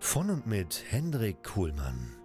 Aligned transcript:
Von 0.00 0.30
und 0.30 0.46
mit 0.46 0.84
Hendrik 0.88 1.42
Kuhlmann. 1.42 2.16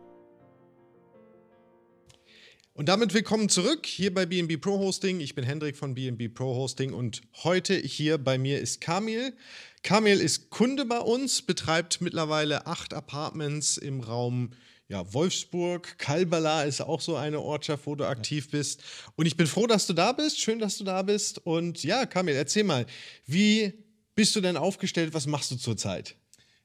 Und 2.73 2.88
damit 2.88 3.13
willkommen 3.13 3.49
zurück 3.49 3.85
hier 3.85 4.13
bei 4.13 4.26
BNB 4.26 4.62
Pro 4.62 4.77
Hosting. 4.80 5.20
Ich 5.20 5.35
bin 5.35 5.43
Hendrik 5.43 5.76
von 5.76 5.96
BNB 5.96 6.34
Pro 6.34 6.55
Hosting 6.55 6.93
und 6.93 7.21
heute 7.43 7.76
hier 7.76 8.20
bei 8.20 8.38
mir 8.38 8.62
ist 8.62 8.80
Kamil. 8.80 9.35
Kamil 9.82 10.21
ist 10.21 10.49
Kunde 10.49 10.85
bei 10.85 10.99
uns, 10.99 11.41
betreibt 11.41 11.99
mittlerweile 11.99 12.68
acht 12.68 12.93
Apartments 12.93 13.77
im 13.77 14.02
Raum 14.02 14.52
ja, 14.87 15.12
Wolfsburg. 15.12 15.98
Kalbala 15.98 16.63
ist 16.63 16.80
auch 16.82 17.02
so 17.02 17.15
eine 17.15 17.41
Ortschaft, 17.41 17.87
wo 17.87 17.96
du 17.96 18.05
aktiv 18.05 18.52
bist. 18.52 18.84
Und 19.15 19.26
ich 19.26 19.35
bin 19.35 19.48
froh, 19.48 19.68
dass 19.68 19.87
du 19.87 19.93
da 19.93 20.12
bist. 20.12 20.40
Schön, 20.40 20.60
dass 20.60 20.77
du 20.77 20.84
da 20.84 21.02
bist. 21.02 21.40
Und 21.40 21.84
ja, 21.84 22.05
Kamil, 22.05 22.35
erzähl 22.35 22.63
mal, 22.63 22.85
wie 23.26 23.74
bist 24.15 24.35
du 24.35 24.41
denn 24.41 24.58
aufgestellt? 24.58 25.13
Was 25.13 25.26
machst 25.26 25.52
du 25.52 25.55
zurzeit? 25.55 26.15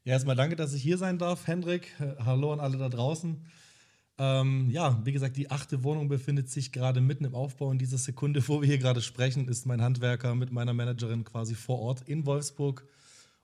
Ja, 0.09 0.15
erstmal 0.15 0.37
danke, 0.37 0.57
dass 0.57 0.73
ich 0.73 0.83
hier 0.83 0.97
sein 0.97 1.19
darf, 1.19 1.47
Hendrik. 1.47 1.95
Hallo 2.25 2.51
an 2.51 2.61
alle 2.61 2.79
da 2.79 2.89
draußen. 2.89 3.45
Ähm, 4.17 4.71
ja, 4.71 4.99
wie 5.05 5.13
gesagt, 5.13 5.37
die 5.37 5.51
achte 5.51 5.85
Wohnung 5.85 6.09
befindet 6.09 6.49
sich 6.49 6.73
gerade 6.73 7.03
mitten 7.03 7.27
im 7.27 7.35
Aufbau. 7.35 7.71
In 7.71 7.79
dieser 7.79 7.99
Sekunde, 7.99 8.43
wo 8.49 8.63
wir 8.63 8.67
hier 8.67 8.79
gerade 8.79 9.03
sprechen, 9.03 9.49
ist 9.49 9.67
mein 9.67 9.83
Handwerker 9.83 10.35
mit 10.35 10.51
meiner 10.51 10.73
Managerin 10.73 11.25
quasi 11.25 11.55
vor 11.55 11.81
Ort 11.81 12.09
in 12.09 12.25
Wolfsburg, 12.25 12.87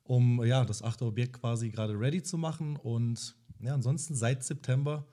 um 0.05 0.43
ja, 0.43 0.65
das 0.65 0.83
achte 0.83 1.05
Objekt 1.05 1.39
quasi 1.39 1.69
gerade 1.69 2.01
ready 2.01 2.23
zu 2.23 2.39
machen. 2.39 2.77
Und 2.77 3.37
ja, 3.61 3.75
ansonsten 3.75 4.15
seit 4.15 4.43
September 4.43 5.05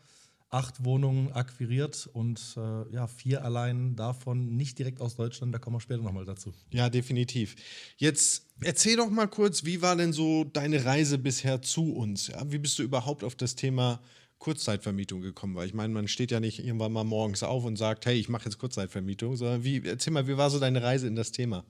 acht 0.51 0.83
Wohnungen 0.83 1.31
akquiriert 1.31 2.09
und 2.11 2.55
äh, 2.57 2.93
ja, 2.93 3.07
vier 3.07 3.43
allein 3.43 3.95
davon 3.95 4.57
nicht 4.57 4.77
direkt 4.77 4.99
aus 4.99 5.15
Deutschland. 5.15 5.55
Da 5.55 5.59
kommen 5.59 5.77
wir 5.77 5.79
später 5.79 6.03
nochmal 6.03 6.25
dazu. 6.25 6.53
Ja, 6.71 6.89
definitiv. 6.89 7.55
Jetzt 7.97 8.47
erzähl 8.59 8.97
doch 8.97 9.09
mal 9.09 9.27
kurz, 9.27 9.63
wie 9.63 9.81
war 9.81 9.95
denn 9.95 10.11
so 10.11 10.43
deine 10.43 10.83
Reise 10.83 11.17
bisher 11.17 11.61
zu 11.61 11.93
uns? 11.93 12.27
Ja? 12.27 12.51
Wie 12.51 12.57
bist 12.57 12.77
du 12.77 12.83
überhaupt 12.83 13.23
auf 13.23 13.35
das 13.35 13.55
Thema 13.55 14.01
Kurzzeitvermietung 14.39 15.21
gekommen? 15.21 15.55
Weil 15.55 15.67
ich 15.67 15.73
meine, 15.73 15.93
man 15.93 16.09
steht 16.09 16.31
ja 16.31 16.41
nicht 16.41 16.59
irgendwann 16.59 16.91
mal 16.91 17.05
morgens 17.05 17.43
auf 17.43 17.63
und 17.63 17.77
sagt, 17.77 18.05
hey, 18.05 18.19
ich 18.19 18.27
mache 18.27 18.45
jetzt 18.45 18.57
Kurzzeitvermietung, 18.57 19.37
sondern 19.37 19.63
wie, 19.63 19.81
erzähl 19.85 20.11
mal, 20.11 20.27
wie 20.27 20.35
war 20.35 20.49
so 20.49 20.59
deine 20.59 20.83
Reise 20.83 21.07
in 21.07 21.15
das 21.15 21.31
Thema? 21.31 21.63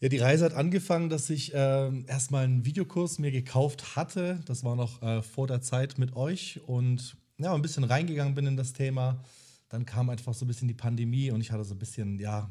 Ja, 0.00 0.08
die 0.08 0.18
Reise 0.18 0.46
hat 0.46 0.54
angefangen, 0.54 1.08
dass 1.08 1.30
ich 1.30 1.54
äh, 1.54 2.04
erstmal 2.06 2.44
einen 2.44 2.64
Videokurs 2.64 3.20
mir 3.20 3.30
gekauft 3.30 3.94
hatte. 3.94 4.40
Das 4.46 4.64
war 4.64 4.74
noch 4.74 5.02
äh, 5.02 5.22
vor 5.22 5.46
der 5.46 5.60
Zeit 5.60 5.98
mit 5.98 6.16
euch 6.16 6.58
und 6.66 7.16
ja, 7.42 7.54
ein 7.54 7.62
bisschen 7.62 7.84
reingegangen 7.84 8.34
bin 8.34 8.46
in 8.46 8.56
das 8.56 8.72
Thema. 8.72 9.22
Dann 9.68 9.86
kam 9.86 10.10
einfach 10.10 10.34
so 10.34 10.44
ein 10.44 10.48
bisschen 10.48 10.68
die 10.68 10.74
Pandemie 10.74 11.30
und 11.30 11.40
ich 11.40 11.50
hatte 11.52 11.64
so 11.64 11.74
ein 11.74 11.78
bisschen, 11.78 12.18
ja, 12.18 12.50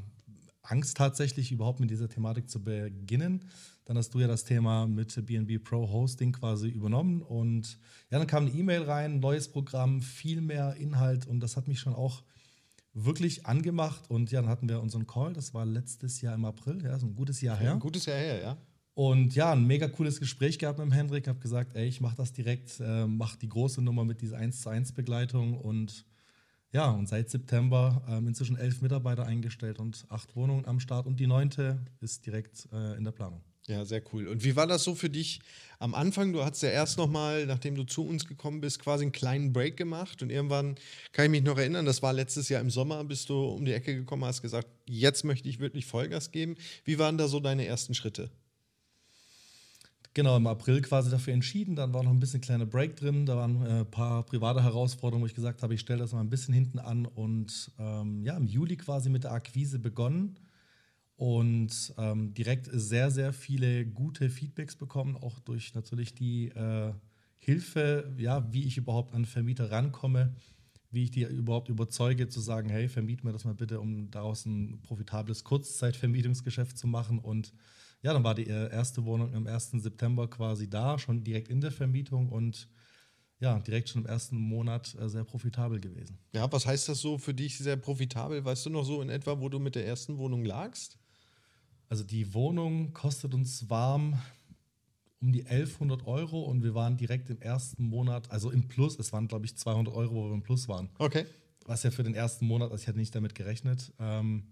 Angst 0.62 0.98
tatsächlich 0.98 1.52
überhaupt 1.52 1.80
mit 1.80 1.90
dieser 1.90 2.10
Thematik 2.10 2.50
zu 2.50 2.64
beginnen. 2.64 3.46
Dann 3.86 3.98
hast 3.98 4.14
du 4.14 4.20
ja 4.20 4.28
das 4.28 4.44
Thema 4.44 4.88
mit 4.88 5.26
BNB 5.26 5.64
Pro 5.64 5.90
Hosting 5.90 6.32
quasi 6.32 6.70
übernommen 6.70 7.22
und 7.22 7.80
ja, 8.12 8.20
dann 8.20 8.28
kam 8.28 8.46
eine 8.46 8.56
E-Mail 8.56 8.84
rein, 8.84 9.20
neues 9.20 9.52
Programm, 9.52 10.02
viel 10.02 10.42
mehr 10.42 10.76
Inhalt 10.76 11.26
und 11.26 11.40
das 11.40 11.58
hat 11.58 11.68
mich 11.68 11.80
schon 11.80 11.96
auch 11.96 12.24
wirklich 12.94 13.46
angemacht 13.46 14.10
und 14.10 14.32
ja, 14.32 14.42
dann 14.42 14.50
hatten 14.50 14.70
wir 14.70 14.82
unseren 14.82 15.08
Call, 15.08 15.34
das 15.34 15.54
war 15.54 15.66
letztes 15.66 16.22
Jahr 16.22 16.36
im 16.36 16.46
April, 16.46 16.84
ja, 16.84 17.00
so 17.00 17.08
ein 17.08 17.16
gutes 17.16 17.42
Jahr 17.42 17.58
her. 17.58 17.72
Ein 17.72 17.80
gutes 17.80 18.06
Jahr 18.06 18.18
her, 18.18 18.42
ja. 18.42 18.58
Und 19.00 19.34
ja, 19.34 19.54
ein 19.54 19.66
mega 19.66 19.88
cooles 19.88 20.20
Gespräch 20.20 20.60
gehabt 20.60 20.78
mit 20.78 20.86
dem 20.86 20.92
Hendrik. 20.92 21.30
Habe 21.30 21.40
gesagt, 21.40 21.74
ey, 21.74 21.88
ich 21.88 22.02
mache 22.02 22.18
das 22.18 22.34
direkt, 22.34 22.82
äh, 22.82 23.08
mache 23.08 23.40
die 23.40 23.48
große 23.48 23.82
Nummer 23.82 24.04
mit 24.04 24.20
dieser 24.20 24.36
1 24.36 24.60
zu 24.60 24.68
1 24.68 24.92
Begleitung. 24.92 25.58
Und 25.58 26.06
ja, 26.74 26.92
und 26.92 27.08
seit 27.08 27.30
September 27.30 28.04
ähm, 28.10 28.28
inzwischen 28.28 28.58
elf 28.58 28.82
Mitarbeiter 28.82 29.26
eingestellt 29.26 29.80
und 29.80 30.06
acht 30.10 30.36
Wohnungen 30.36 30.66
am 30.66 30.82
Start. 30.82 31.08
Und 31.08 31.18
die 31.18 31.28
neunte 31.28 31.80
ist 32.02 32.26
direkt 32.26 32.68
äh, 32.74 32.98
in 32.98 33.06
der 33.06 33.14
Planung. 33.14 33.42
Ja, 33.68 33.86
sehr 33.86 34.02
cool. 34.12 34.28
Und 34.28 34.44
wie 34.44 34.58
war 34.58 34.68
das 34.68 34.84
so 34.84 34.94
für 34.96 35.10
dich 35.10 35.40
am 35.78 35.96
Anfang? 35.96 36.34
Du 36.34 36.44
hattest 36.44 36.64
ja 36.64 36.70
erst 36.70 36.98
nochmal, 36.98 37.46
nachdem 37.46 37.76
du 37.76 37.86
zu 37.86 38.06
uns 38.06 38.28
gekommen 38.28 38.60
bist, 38.60 38.80
quasi 38.80 39.06
einen 39.06 39.14
kleinen 39.14 39.54
Break 39.54 39.78
gemacht. 39.78 40.22
Und 40.22 40.30
irgendwann 40.30 40.76
kann 41.14 41.24
ich 41.24 41.31
mich 41.31 41.44
noch 41.44 41.58
erinnern, 41.58 41.86
das 41.86 42.02
war 42.02 42.12
letztes 42.12 42.50
Jahr 42.50 42.60
im 42.60 42.70
Sommer, 42.70 43.02
bist 43.06 43.30
du 43.30 43.46
um 43.46 43.64
die 43.64 43.72
Ecke 43.72 43.96
gekommen, 43.96 44.26
hast 44.26 44.42
gesagt, 44.42 44.68
jetzt 44.86 45.24
möchte 45.24 45.48
ich 45.48 45.62
wirklich 45.62 45.86
Vollgas 45.86 46.31
geben. 46.31 46.58
Wie 46.84 47.00
waren 47.00 47.18
da 47.18 47.30
so 47.30 47.40
deine 47.40 47.66
ersten 47.66 47.94
Schritte? 47.94 48.30
Genau, 50.16 50.36
im 50.38 50.47
April 50.47 50.81
quasi 50.81 51.09
dafür 51.12 51.34
entschieden. 51.34 51.75
Dann 51.75 51.94
war 51.94 52.03
noch 52.03 52.12
ein 52.12 52.20
bisschen 52.20 52.42
kleiner 52.42 52.66
Break 52.66 52.96
drin. 52.96 53.25
Da 53.25 53.38
waren 53.38 53.62
ein 53.62 53.81
äh, 53.81 53.86
paar 53.86 54.24
private 54.24 54.64
Herausforderungen, 54.64 55.24
wo 55.24 55.28
ich 55.28 55.36
gesagt 55.36 55.62
habe, 55.62 55.74
ich 55.75 55.81
stelle 55.81 56.00
das 56.00 56.14
mal 56.14 56.22
ein 56.22 56.30
bisschen 56.30 56.53
hinten 56.53 56.80
an. 56.80 57.06
Und 57.06 57.72
ähm, 57.78 58.24
ja, 58.24 58.36
im 58.36 58.48
Juli 58.48 58.75
quasi 58.75 59.09
mit 59.09 59.24
der 59.24 59.34
Akquise 59.34 59.80
begonnen 59.80 60.40
und 61.19 61.94
ähm, 61.98 62.34
direkt 62.34 62.69
sehr, 62.72 63.12
sehr 63.12 63.34
viele 63.34 63.86
gute 63.86 64.30
Feedbacks 64.30 64.78
bekommen, 64.78 65.18
auch 65.18 65.40
durch 65.40 65.74
natürlich 65.75 66.16
die 66.16 66.48
äh, 66.48 66.94
Hilfe, 67.38 68.14
ja, 68.18 68.52
wie 68.53 68.64
ich 68.64 68.78
überhaupt 68.78 69.14
an 69.14 69.25
Vermieter 69.25 69.69
rankomme, 69.69 70.34
wie 70.92 71.03
ich 71.03 71.12
die 71.12 71.24
überhaupt 71.24 71.69
überzeuge, 71.69 72.30
zu 72.30 72.40
sagen, 72.40 72.69
hey, 72.69 72.88
vermiet 72.88 73.25
mir 73.25 73.34
das 73.34 73.44
mal 73.44 73.53
bitte, 73.53 73.81
um 73.81 74.09
daraus 74.12 74.46
ein 74.46 74.81
profitables 74.81 75.44
Kurzzeitvermietungsgeschäft 75.44 76.78
zu 76.78 76.88
machen. 76.88 77.19
Und 77.19 77.53
ja, 78.02 78.14
dann 78.14 78.24
war 78.24 78.36
die 78.36 78.48
äh, 78.48 78.72
erste 78.72 79.04
Wohnung 79.06 79.34
am 79.34 79.48
1. 79.48 79.72
September 79.72 80.28
quasi 80.30 80.70
da, 80.70 80.98
schon 80.98 81.24
direkt 81.24 81.50
in 81.50 81.62
der 81.62 81.72
Vermietung 81.72 82.30
und 82.30 82.70
ja, 83.40 83.60
direkt 83.60 83.90
schon 83.90 84.02
im 84.02 84.08
ersten 84.08 84.38
Monat 84.38 84.96
äh, 85.00 85.08
sehr 85.08 85.24
profitabel 85.24 85.80
gewesen. 85.80 86.18
Ja, 86.34 86.52
was 86.52 86.66
heißt 86.66 86.90
das 86.90 87.00
so 87.00 87.18
für 87.18 87.34
dich 87.34 87.58
sehr 87.58 87.78
profitabel? 87.78 88.44
Weißt 88.44 88.66
du 88.66 88.70
noch 88.70 88.84
so 88.84 89.02
in 89.02 89.10
etwa, 89.10 89.40
wo 89.40 89.50
du 89.50 89.60
mit 89.60 89.76
der 89.76 89.86
ersten 89.86 90.18
Wohnung 90.18 90.44
lagst? 90.44 90.98
Also 91.88 92.04
die 92.04 92.34
Wohnung 92.34 92.94
kostet 92.94 93.34
uns 93.34 93.70
warm 93.70 94.20
um 95.22 95.34
die 95.34 95.46
1100 95.46 96.06
Euro 96.08 96.44
und 96.44 96.64
wir 96.64 96.74
waren 96.76 96.96
direkt 96.96 97.30
im 97.30 97.42
ersten 97.42 97.84
Monat, 97.84 98.31
also 98.31 98.52
im 98.52 98.68
Plus, 98.68 98.98
es 98.98 99.12
waren 99.12 99.28
glaube 99.28 99.46
ich 99.46 99.58
200 99.58 99.94
Euro, 99.94 100.16
wo 100.16 100.28
wir 100.30 100.34
im 100.34 100.44
Plus 100.44 100.68
waren. 100.68 100.90
Okay. 100.98 101.26
Was 101.66 101.84
ja 101.84 101.92
für 101.92 102.04
den 102.04 102.16
ersten 102.16 102.46
Monat, 102.46 102.72
also 102.72 102.81
ich 102.81 102.88
hatte 102.88 102.98
nicht 102.98 103.14
damit 103.14 103.36
gerechnet. 103.36 103.92
Ähm, 104.00 104.48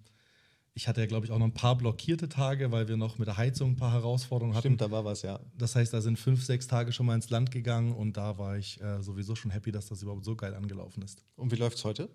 ich 0.77 0.87
hatte 0.87 1.01
ja, 1.01 1.07
glaube 1.07 1.25
ich, 1.25 1.31
auch 1.31 1.39
noch 1.39 1.47
ein 1.47 1.55
paar 1.55 1.75
blockierte 1.75 2.29
Tage, 2.29 2.71
weil 2.71 2.87
wir 2.87 2.97
noch 2.97 3.17
mit 3.17 3.27
der 3.27 3.35
Heizung 3.35 3.71
ein 3.71 3.75
paar 3.77 3.93
Herausforderungen 3.93 4.55
hatten. 4.55 4.67
Stimmt, 4.67 4.81
da 4.81 4.91
war 4.91 5.03
was, 5.03 5.23
ja. 5.23 5.39
Das 5.57 5.75
heißt, 5.75 5.91
da 5.91 6.01
sind 6.01 6.19
fünf, 6.19 6.45
sechs 6.45 6.67
Tage 6.67 6.91
schon 6.91 7.07
mal 7.07 7.15
ins 7.15 7.31
Land 7.31 7.49
gegangen 7.49 7.93
und 7.93 8.15
da 8.15 8.37
war 8.37 8.57
ich 8.59 8.79
äh, 8.79 9.01
sowieso 9.01 9.33
schon 9.33 9.49
happy, 9.49 9.71
dass 9.71 9.87
das 9.87 10.03
überhaupt 10.03 10.23
so 10.23 10.35
geil 10.35 10.53
angelaufen 10.53 11.01
ist. 11.01 11.23
Und 11.35 11.51
wie 11.51 11.55
läuft 11.55 11.79
es 11.79 11.83
heute? 11.83 12.09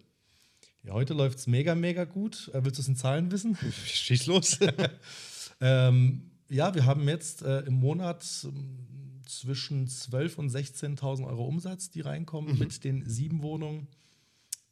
Ja, 0.85 0.93
heute 0.93 1.13
läuft 1.13 1.39
es 1.39 1.49
mega, 1.49 1.75
mega 1.75 2.05
gut. 2.05 2.53
Äh, 2.55 2.65
willst 2.65 2.79
du 2.79 2.83
es 2.83 2.89
in 2.89 2.95
Zahlen 2.95 3.33
wissen? 3.33 3.59
Schieß 3.85 4.27
los. 4.27 4.61
ähm, 5.61 6.31
ja, 6.49 6.73
wir 6.73 6.87
haben 6.87 7.09
jetzt 7.09 7.43
äh, 7.43 7.63
im 7.63 7.75
Monat 7.75 8.25
äh, 8.45 9.27
zwischen 9.27 9.89
12.000 9.89 10.37
und 10.37 10.51
16.000 10.53 11.27
Euro 11.27 11.47
Umsatz, 11.47 11.91
die 11.91 12.01
reinkommen 12.01 12.53
mhm. 12.53 12.61
mit 12.61 12.85
den 12.85 13.09
sieben 13.09 13.43
Wohnungen. 13.43 13.89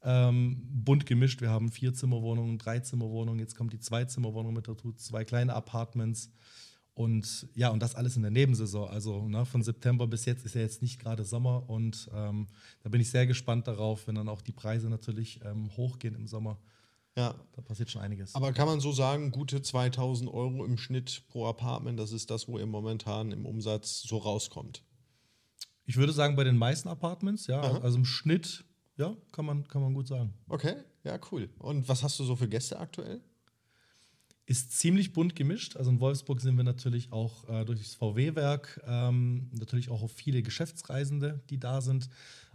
Ähm, 0.03 0.63
bunt 0.71 1.05
gemischt. 1.05 1.41
Wir 1.41 1.51
haben 1.51 1.71
vier 1.71 1.93
Zimmerwohnungen, 1.93 2.59
drei 2.59 2.81
Zimmerwohnungen. 2.81 3.39
Jetzt 3.39 3.55
kommt 3.55 3.73
die 3.73 3.81
Zwei-Zimmerwohnung 3.81 4.55
mit 4.55 4.67
dazu, 4.67 4.93
zwei 4.93 5.25
kleine 5.25 5.55
Apartments. 5.55 6.31
Und 6.95 7.49
ja, 7.55 7.69
und 7.71 7.81
das 7.83 7.95
alles 7.95 8.17
in 8.17 8.23
der 8.23 8.31
Nebensaison. 8.31 8.89
Also 8.89 9.29
ne, 9.29 9.47
von 9.47 9.63
September 9.63 10.07
bis 10.07 10.25
jetzt 10.25 10.45
ist 10.45 10.55
ja 10.55 10.61
jetzt 10.61 10.83
nicht 10.83 10.99
gerade 10.99 11.25
Sommer. 11.25 11.69
Und 11.69 12.11
ähm, 12.15 12.49
da 12.83 12.89
bin 12.89 13.01
ich 13.01 13.11
sehr 13.11 13.27
gespannt 13.27 13.67
darauf, 13.69 14.07
wenn 14.07 14.15
dann 14.15 14.29
auch 14.29 14.43
die 14.43 14.53
Preise 14.53 14.89
natürlich 14.89 15.41
ähm, 15.45 15.71
hochgehen 15.77 16.15
im 16.15 16.27
Sommer. 16.27 16.59
Ja. 17.17 17.35
Da 17.53 17.63
passiert 17.63 17.91
schon 17.91 18.03
einiges. 18.03 18.35
Aber 18.35 18.53
kann 18.53 18.67
man 18.67 18.81
so 18.81 18.93
sagen, 18.93 19.31
gute 19.31 19.63
2000 19.63 20.31
Euro 20.33 20.65
im 20.65 20.79
Schnitt 20.79 21.23
pro 21.29 21.47
Apartment, 21.47 21.99
das 21.99 22.13
ist 22.13 22.31
das, 22.31 22.49
wo 22.49 22.59
ihr 22.59 22.67
momentan 22.67 23.33
im 23.33 23.47
Umsatz 23.47 24.03
so 24.03 24.19
rauskommt? 24.19 24.83
Ich 25.85 25.97
würde 25.97 26.13
sagen, 26.13 26.37
bei 26.37 26.45
den 26.45 26.57
meisten 26.57 26.89
Apartments, 26.89 27.47
ja. 27.47 27.61
Aha. 27.61 27.79
Also 27.79 27.99
im 27.99 28.05
Schnitt 28.05 28.65
ja, 29.01 29.17
kann 29.33 29.47
man, 29.47 29.67
kann 29.67 29.83
man 29.83 29.95
gut 29.95 30.07
sagen. 30.07 30.33
Okay, 30.49 30.77
ja, 31.05 31.19
cool. 31.33 31.49
Und 31.59 31.89
was 31.89 32.03
hast 32.03 32.19
du 32.21 32.25
so 32.25 32.37
für 32.37 32.49
Gäste 32.49 32.79
aktuell? 32.79 33.21
Ist 34.45 34.79
ziemlich 34.79 35.13
bunt 35.13 35.35
gemischt. 35.35 35.77
Also 35.77 35.91
in 35.91 36.01
Wolfsburg 36.01 36.41
sind 36.41 36.57
wir 36.57 36.65
natürlich 36.65 37.13
auch 37.13 37.49
äh, 37.49 37.65
durch 37.65 37.79
das 37.79 37.95
VW-Werk, 37.95 38.81
ähm, 38.87 39.49
natürlich 39.53 39.91
auch 39.91 40.03
auf 40.03 40.13
viele 40.13 40.43
Geschäftsreisende, 40.43 41.41
die 41.49 41.59
da 41.59 41.81
sind. 41.81 42.09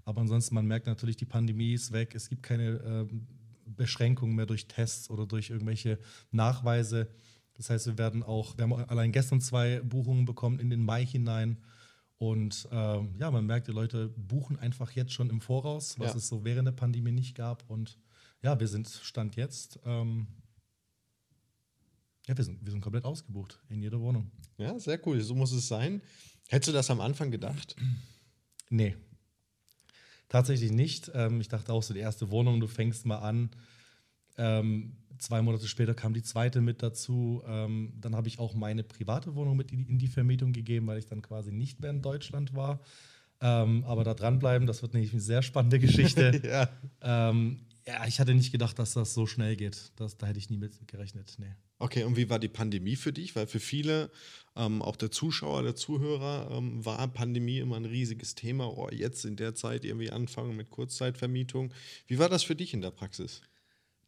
Aber 0.04 0.22
ansonsten, 0.22 0.54
man 0.54 0.68
merkt 0.68 0.86
natürlich, 0.86 1.18
die 1.18 1.26
Pandemie 1.26 1.74
ist 1.74 1.92
weg. 1.92 2.14
Es 2.14 2.30
gibt 2.30 2.44
keine 2.44 3.08
äh, 3.10 3.16
Beschränkungen 3.66 4.36
mehr 4.36 4.46
durch 4.46 4.68
Tests 4.68 5.10
oder 5.10 5.26
durch 5.26 5.50
irgendwelche 5.50 5.98
Nachweise. 6.32 7.08
Das 7.56 7.70
heißt, 7.72 7.88
wir 7.88 7.98
werden 7.98 8.22
auch, 8.22 8.58
wir 8.58 8.64
haben 8.64 8.74
allein 8.74 9.12
gestern 9.12 9.42
zwei 9.42 9.80
Buchungen 9.80 10.26
bekommen 10.26 10.60
in 10.60 10.70
den 10.70 10.84
Mai 10.84 11.06
hinein. 11.06 11.58
Und 12.18 12.68
ähm, 12.72 13.16
ja, 13.20 13.30
man 13.30 13.46
merkt, 13.46 13.68
die 13.68 13.72
Leute 13.74 14.08
buchen 14.10 14.58
einfach 14.58 14.92
jetzt 14.92 15.12
schon 15.12 15.30
im 15.30 15.42
Voraus, 15.42 16.00
was 16.00 16.12
Ja. 16.14 16.18
es 16.18 16.28
so 16.28 16.46
während 16.46 16.66
der 16.68 16.72
Pandemie 16.74 17.12
nicht 17.12 17.36
gab. 17.36 17.70
Und 17.70 17.98
ja, 18.42 18.58
wir 18.60 18.68
sind 18.68 18.88
Stand 18.88 19.36
jetzt. 19.36 19.80
Ähm, 19.86 20.28
ja, 22.28 22.38
wir 22.38 22.44
sind, 22.44 22.64
wir 22.66 22.72
sind 22.72 22.82
komplett 22.82 23.06
ausgebucht 23.06 23.60
in 23.70 23.82
jeder 23.82 24.00
Wohnung. 24.00 24.32
Ja, 24.58 24.80
sehr 24.80 25.00
cool. 25.06 25.20
So 25.22 25.36
muss 25.36 25.52
es 25.52 25.68
sein. 25.68 26.02
Hättest 26.48 26.70
du 26.70 26.74
das 26.74 26.90
am 26.90 27.02
Anfang 27.02 27.32
gedacht? 27.32 27.76
Nee. 28.70 28.96
Tatsächlich 30.30 30.72
nicht. 30.72 31.12
Ähm, 31.14 31.40
ich 31.42 31.50
dachte 31.50 31.72
auch 31.74 31.84
so, 31.84 31.94
die 31.94 32.00
erste 32.00 32.32
Wohnung, 32.32 32.60
du 32.60 32.68
fängst 32.68 33.06
mal 33.06 33.20
an. 33.20 33.50
Ähm, 34.38 34.98
zwei 35.18 35.42
Monate 35.42 35.68
später 35.68 35.94
kam 35.94 36.14
die 36.14 36.24
zweite 36.24 36.62
mit 36.62 36.84
dazu. 36.84 37.42
Ähm, 37.48 37.94
dann 38.00 38.16
habe 38.16 38.28
ich 38.28 38.40
auch 38.40 38.54
meine 38.54 38.84
private 38.84 39.36
Wohnung 39.36 39.58
mit 39.58 39.72
in 39.72 39.98
die, 39.98 40.08
Vermietung 40.08 40.54
gegeben, 40.54 40.88
weil 40.88 41.00
ich 41.00 41.06
dann 41.06 41.22
quasi 41.22 41.52
nicht 41.52 41.80
mehr 41.80 41.90
in 41.90 42.02
Deutschland 42.02 42.56
war. 42.56 42.80
Ähm, 43.42 43.84
aber 43.86 44.04
da 44.04 44.14
dranbleiben, 44.14 44.68
das 44.68 44.82
wird 44.82 44.94
nämlich 44.94 45.12
eine 45.12 45.22
sehr 45.22 45.42
spannende 45.42 45.80
Geschichte. 45.80 46.42
ja. 46.46 46.70
ähm, 47.30 47.60
ja, 47.88 48.08
ich 48.08 48.20
hatte 48.20 48.34
nicht 48.34 48.52
gedacht, 48.52 48.80
dass 48.80 48.94
das 48.94 49.14
so 49.14 49.28
schnell 49.28 49.56
geht. 49.56 49.92
Das, 49.98 50.18
da 50.18 50.28
hätte 50.28 50.40
ich 50.40 50.50
nie 50.50 50.58
mit 50.58 50.88
gerechnet. 50.88 51.36
Nee. 51.38 51.54
Okay, 51.78 52.04
und 52.04 52.16
wie 52.16 52.30
war 52.30 52.40
die 52.40 52.48
Pandemie 52.48 52.96
für 52.96 53.12
dich? 53.12 53.36
Weil 53.36 53.48
für 53.48 53.60
viele, 53.60 54.10
ähm, 54.56 54.82
auch 54.82 54.96
der 54.96 55.12
Zuschauer, 55.12 55.62
der 55.64 55.76
Zuhörer, 55.76 56.50
ähm, 56.52 56.84
war 56.84 57.06
Pandemie 57.10 57.60
immer 57.60 57.76
ein 57.76 57.86
riesiges 57.86 58.34
Thema. 58.34 58.68
Oh, 58.68 58.90
jetzt 58.90 59.26
in 59.26 59.36
der 59.36 59.54
Zeit 59.56 59.84
irgendwie 59.84 60.10
anfangen 60.10 60.56
mit 60.56 60.70
Kurzzeitvermietung. 60.70 61.74
Wie 62.08 62.18
war 62.18 62.30
das 62.30 62.44
für 62.44 62.56
dich 62.56 62.74
in 62.74 62.82
der 62.82 62.92
Praxis? 62.92 63.42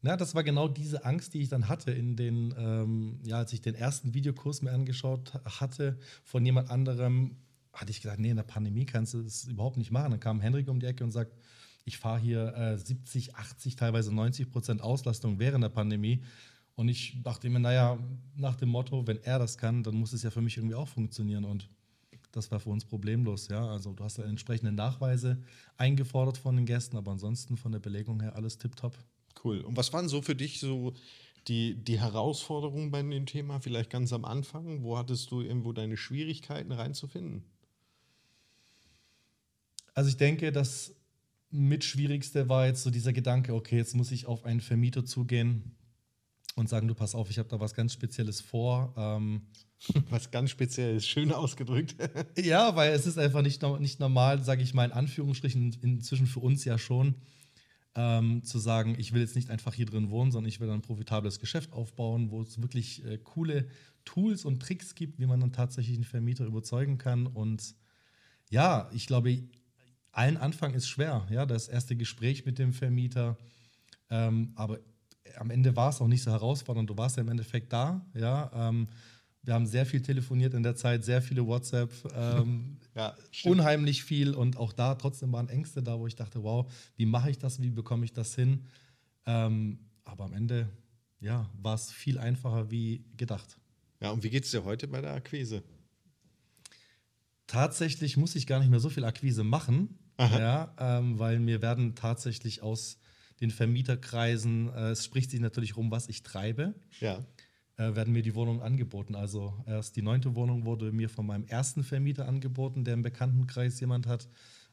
Na, 0.01 0.15
das 0.15 0.35
war 0.35 0.43
genau 0.43 0.67
diese 0.67 1.05
Angst, 1.05 1.33
die 1.33 1.41
ich 1.41 1.49
dann 1.49 1.67
hatte 1.67 1.91
in 1.91 2.15
den, 2.15 2.53
ähm, 2.57 3.19
ja, 3.23 3.37
als 3.37 3.51
ich 3.53 3.61
den 3.61 3.75
ersten 3.75 4.13
Videokurs 4.13 4.61
mir 4.61 4.71
angeschaut 4.71 5.33
hatte 5.45 5.97
von 6.23 6.45
jemand 6.45 6.69
anderem, 6.69 7.37
hatte 7.73 7.91
ich 7.91 8.01
gesagt, 8.01 8.19
nee, 8.19 8.29
in 8.29 8.37
der 8.37 8.43
Pandemie 8.43 8.85
kannst 8.85 9.13
du 9.13 9.21
das 9.23 9.45
überhaupt 9.45 9.77
nicht 9.77 9.91
machen. 9.91 10.11
Dann 10.11 10.19
kam 10.19 10.39
Henrik 10.39 10.67
um 10.67 10.79
die 10.79 10.85
Ecke 10.85 11.03
und 11.03 11.11
sagt, 11.11 11.33
ich 11.85 11.97
fahre 11.97 12.19
hier 12.19 12.55
äh, 12.55 12.77
70, 12.77 13.35
80, 13.35 13.75
teilweise 13.75 14.13
90 14.13 14.51
Prozent 14.51 14.81
Auslastung 14.81 15.39
während 15.39 15.63
der 15.63 15.69
Pandemie. 15.69 16.21
Und 16.75 16.89
ich 16.89 17.21
dachte 17.23 17.49
mir, 17.49 17.59
naja, 17.59 17.97
nach 18.35 18.55
dem 18.55 18.69
Motto, 18.69 19.07
wenn 19.07 19.23
er 19.23 19.39
das 19.39 19.57
kann, 19.57 19.83
dann 19.83 19.95
muss 19.95 20.13
es 20.13 20.21
ja 20.21 20.29
für 20.29 20.41
mich 20.41 20.57
irgendwie 20.57 20.75
auch 20.75 20.87
funktionieren. 20.87 21.43
Und 21.43 21.69
das 22.31 22.51
war 22.51 22.59
für 22.59 22.69
uns 22.69 22.85
problemlos, 22.85 23.47
ja. 23.47 23.65
Also 23.67 23.93
du 23.93 24.03
hast 24.03 24.17
ja 24.17 24.25
entsprechende 24.25 24.71
Nachweise 24.71 25.41
eingefordert 25.77 26.37
von 26.37 26.55
den 26.55 26.65
Gästen, 26.65 26.97
aber 26.97 27.11
ansonsten 27.11 27.57
von 27.57 27.71
der 27.71 27.79
Belegung 27.79 28.21
her 28.21 28.35
alles 28.35 28.57
tipptopp. 28.57 28.95
Cool. 29.43 29.61
Und 29.61 29.77
was 29.77 29.93
waren 29.93 30.09
so 30.09 30.21
für 30.21 30.35
dich 30.35 30.59
so 30.59 30.93
die, 31.47 31.75
die 31.75 31.99
Herausforderungen 31.99 32.91
bei 32.91 33.01
dem 33.01 33.25
Thema? 33.25 33.59
Vielleicht 33.59 33.89
ganz 33.89 34.13
am 34.13 34.25
Anfang. 34.25 34.83
Wo 34.83 34.97
hattest 34.97 35.31
du 35.31 35.41
irgendwo 35.41 35.73
deine 35.73 35.97
Schwierigkeiten 35.97 36.71
reinzufinden? 36.71 37.43
Also 39.93 40.09
ich 40.09 40.17
denke, 40.17 40.51
das 40.51 40.93
mit 41.49 41.83
Schwierigste 41.83 42.49
war 42.49 42.67
jetzt 42.67 42.83
so 42.83 42.91
dieser 42.91 43.13
Gedanke, 43.13 43.53
okay, 43.53 43.77
jetzt 43.77 43.95
muss 43.95 44.11
ich 44.11 44.25
auf 44.25 44.45
einen 44.45 44.61
Vermieter 44.61 45.05
zugehen 45.05 45.75
und 46.55 46.69
sagen, 46.69 46.87
du 46.87 46.93
pass 46.93 47.15
auf, 47.15 47.29
ich 47.29 47.39
habe 47.39 47.49
da 47.49 47.59
was 47.59 47.73
ganz 47.73 47.93
Spezielles 47.93 48.41
vor. 48.41 48.93
Ähm, 48.97 49.47
Was 50.09 50.31
ganz 50.31 50.49
speziell 50.49 50.95
ist, 50.95 51.07
schön 51.07 51.31
ausgedrückt. 51.31 51.95
ja, 52.37 52.75
weil 52.75 52.93
es 52.93 53.05
ist 53.05 53.17
einfach 53.17 53.41
nicht, 53.41 53.61
nicht 53.79 53.99
normal, 53.99 54.43
sage 54.43 54.63
ich 54.63 54.73
mal 54.73 54.85
in 54.85 54.91
Anführungsstrichen, 54.91 55.77
inzwischen 55.81 56.25
für 56.25 56.39
uns 56.39 56.65
ja 56.65 56.77
schon, 56.77 57.15
ähm, 57.97 58.43
zu 58.43 58.59
sagen, 58.59 58.95
ich 58.99 59.11
will 59.11 59.21
jetzt 59.21 59.35
nicht 59.35 59.49
einfach 59.49 59.73
hier 59.73 59.87
drin 59.87 60.11
wohnen, 60.11 60.31
sondern 60.31 60.47
ich 60.47 60.59
will 60.59 60.69
ein 60.69 60.83
profitables 60.83 61.39
Geschäft 61.39 61.73
aufbauen, 61.73 62.29
wo 62.29 62.43
es 62.43 62.61
wirklich 62.61 63.03
äh, 63.03 63.17
coole 63.17 63.67
Tools 64.05 64.45
und 64.45 64.61
Tricks 64.61 64.93
gibt, 64.93 65.19
wie 65.19 65.25
man 65.25 65.39
dann 65.39 65.51
tatsächlich 65.51 65.95
einen 65.95 66.03
Vermieter 66.03 66.45
überzeugen 66.45 66.99
kann. 66.99 67.25
Und 67.25 67.75
ja, 68.51 68.87
ich 68.93 69.07
glaube, 69.07 69.41
allen 70.11 70.37
Anfang 70.37 70.75
ist 70.75 70.87
schwer, 70.87 71.27
ja, 71.31 71.47
das 71.47 71.67
erste 71.67 71.95
Gespräch 71.95 72.45
mit 72.45 72.59
dem 72.59 72.71
Vermieter. 72.71 73.35
Ähm, 74.11 74.51
aber 74.55 74.79
am 75.37 75.49
Ende 75.49 75.75
war 75.75 75.89
es 75.89 75.99
auch 75.99 76.07
nicht 76.07 76.21
so 76.21 76.31
herausfordernd. 76.31 76.89
Du 76.89 76.97
warst 76.97 77.17
ja 77.17 77.23
im 77.23 77.29
Endeffekt 77.29 77.73
da, 77.73 78.05
ja. 78.13 78.51
Ähm, 78.53 78.87
wir 79.41 79.53
haben 79.53 79.65
sehr 79.65 79.85
viel 79.85 80.01
telefoniert 80.01 80.53
in 80.53 80.61
der 80.61 80.75
Zeit, 80.75 81.03
sehr 81.03 81.21
viele 81.21 81.45
WhatsApp, 81.47 81.91
ähm, 82.13 82.77
ja, 82.97 83.15
unheimlich 83.43 84.03
viel 84.03 84.33
und 84.33 84.57
auch 84.57 84.73
da 84.73 84.95
trotzdem 84.95 85.31
waren 85.31 85.49
Ängste 85.49 85.83
da, 85.83 85.99
wo 85.99 86.07
ich 86.07 86.15
dachte, 86.15 86.43
wow, 86.43 86.71
wie 86.95 87.05
mache 87.05 87.29
ich 87.29 87.37
das, 87.37 87.61
wie 87.61 87.69
bekomme 87.69 88.03
ich 88.05 88.13
das 88.13 88.35
hin? 88.35 88.65
Ähm, 89.25 89.79
aber 90.03 90.25
am 90.25 90.33
Ende, 90.33 90.69
ja, 91.19 91.49
war 91.61 91.75
es 91.75 91.91
viel 91.91 92.17
einfacher 92.17 92.71
wie 92.71 93.05
gedacht. 93.15 93.57
Ja, 94.01 94.11
und 94.11 94.23
wie 94.23 94.29
geht 94.29 94.45
es 94.45 94.51
dir 94.51 94.63
heute 94.63 94.87
bei 94.87 95.01
der 95.01 95.13
Akquise? 95.13 95.63
Tatsächlich 97.45 98.17
muss 98.17 98.35
ich 98.35 98.45
gar 98.47 98.59
nicht 98.59 98.69
mehr 98.69 98.79
so 98.79 98.89
viel 98.89 99.05
Akquise 99.05 99.43
machen, 99.43 99.97
ja, 100.19 100.73
ähm, 100.79 101.19
weil 101.19 101.39
mir 101.39 101.61
werden 101.61 101.95
tatsächlich 101.95 102.61
aus 102.61 102.99
den 103.39 103.51
Vermieterkreisen, 103.51 104.73
äh, 104.73 104.89
es 104.89 105.05
spricht 105.05 105.31
sich 105.31 105.39
natürlich 105.39 105.77
rum, 105.77 105.91
was 105.91 106.09
ich 106.09 106.23
treibe, 106.23 106.73
Ja. 106.99 107.23
Äh, 107.77 107.95
werden 107.95 108.13
mir 108.13 108.23
die 108.23 108.35
Wohnungen 108.35 108.61
angeboten. 108.61 109.15
Also 109.15 109.53
erst 109.65 109.95
die 109.95 110.01
neunte 110.01 110.35
Wohnung 110.35 110.65
wurde 110.65 110.91
mir 110.91 111.09
von 111.09 111.25
meinem 111.25 111.45
ersten 111.45 111.83
Vermieter 111.83 112.27
angeboten, 112.27 112.83
der 112.83 112.95
im 112.95 113.03
Bekanntenkreis 113.03 113.79
jemand 113.79 114.07
hat. 114.07 114.27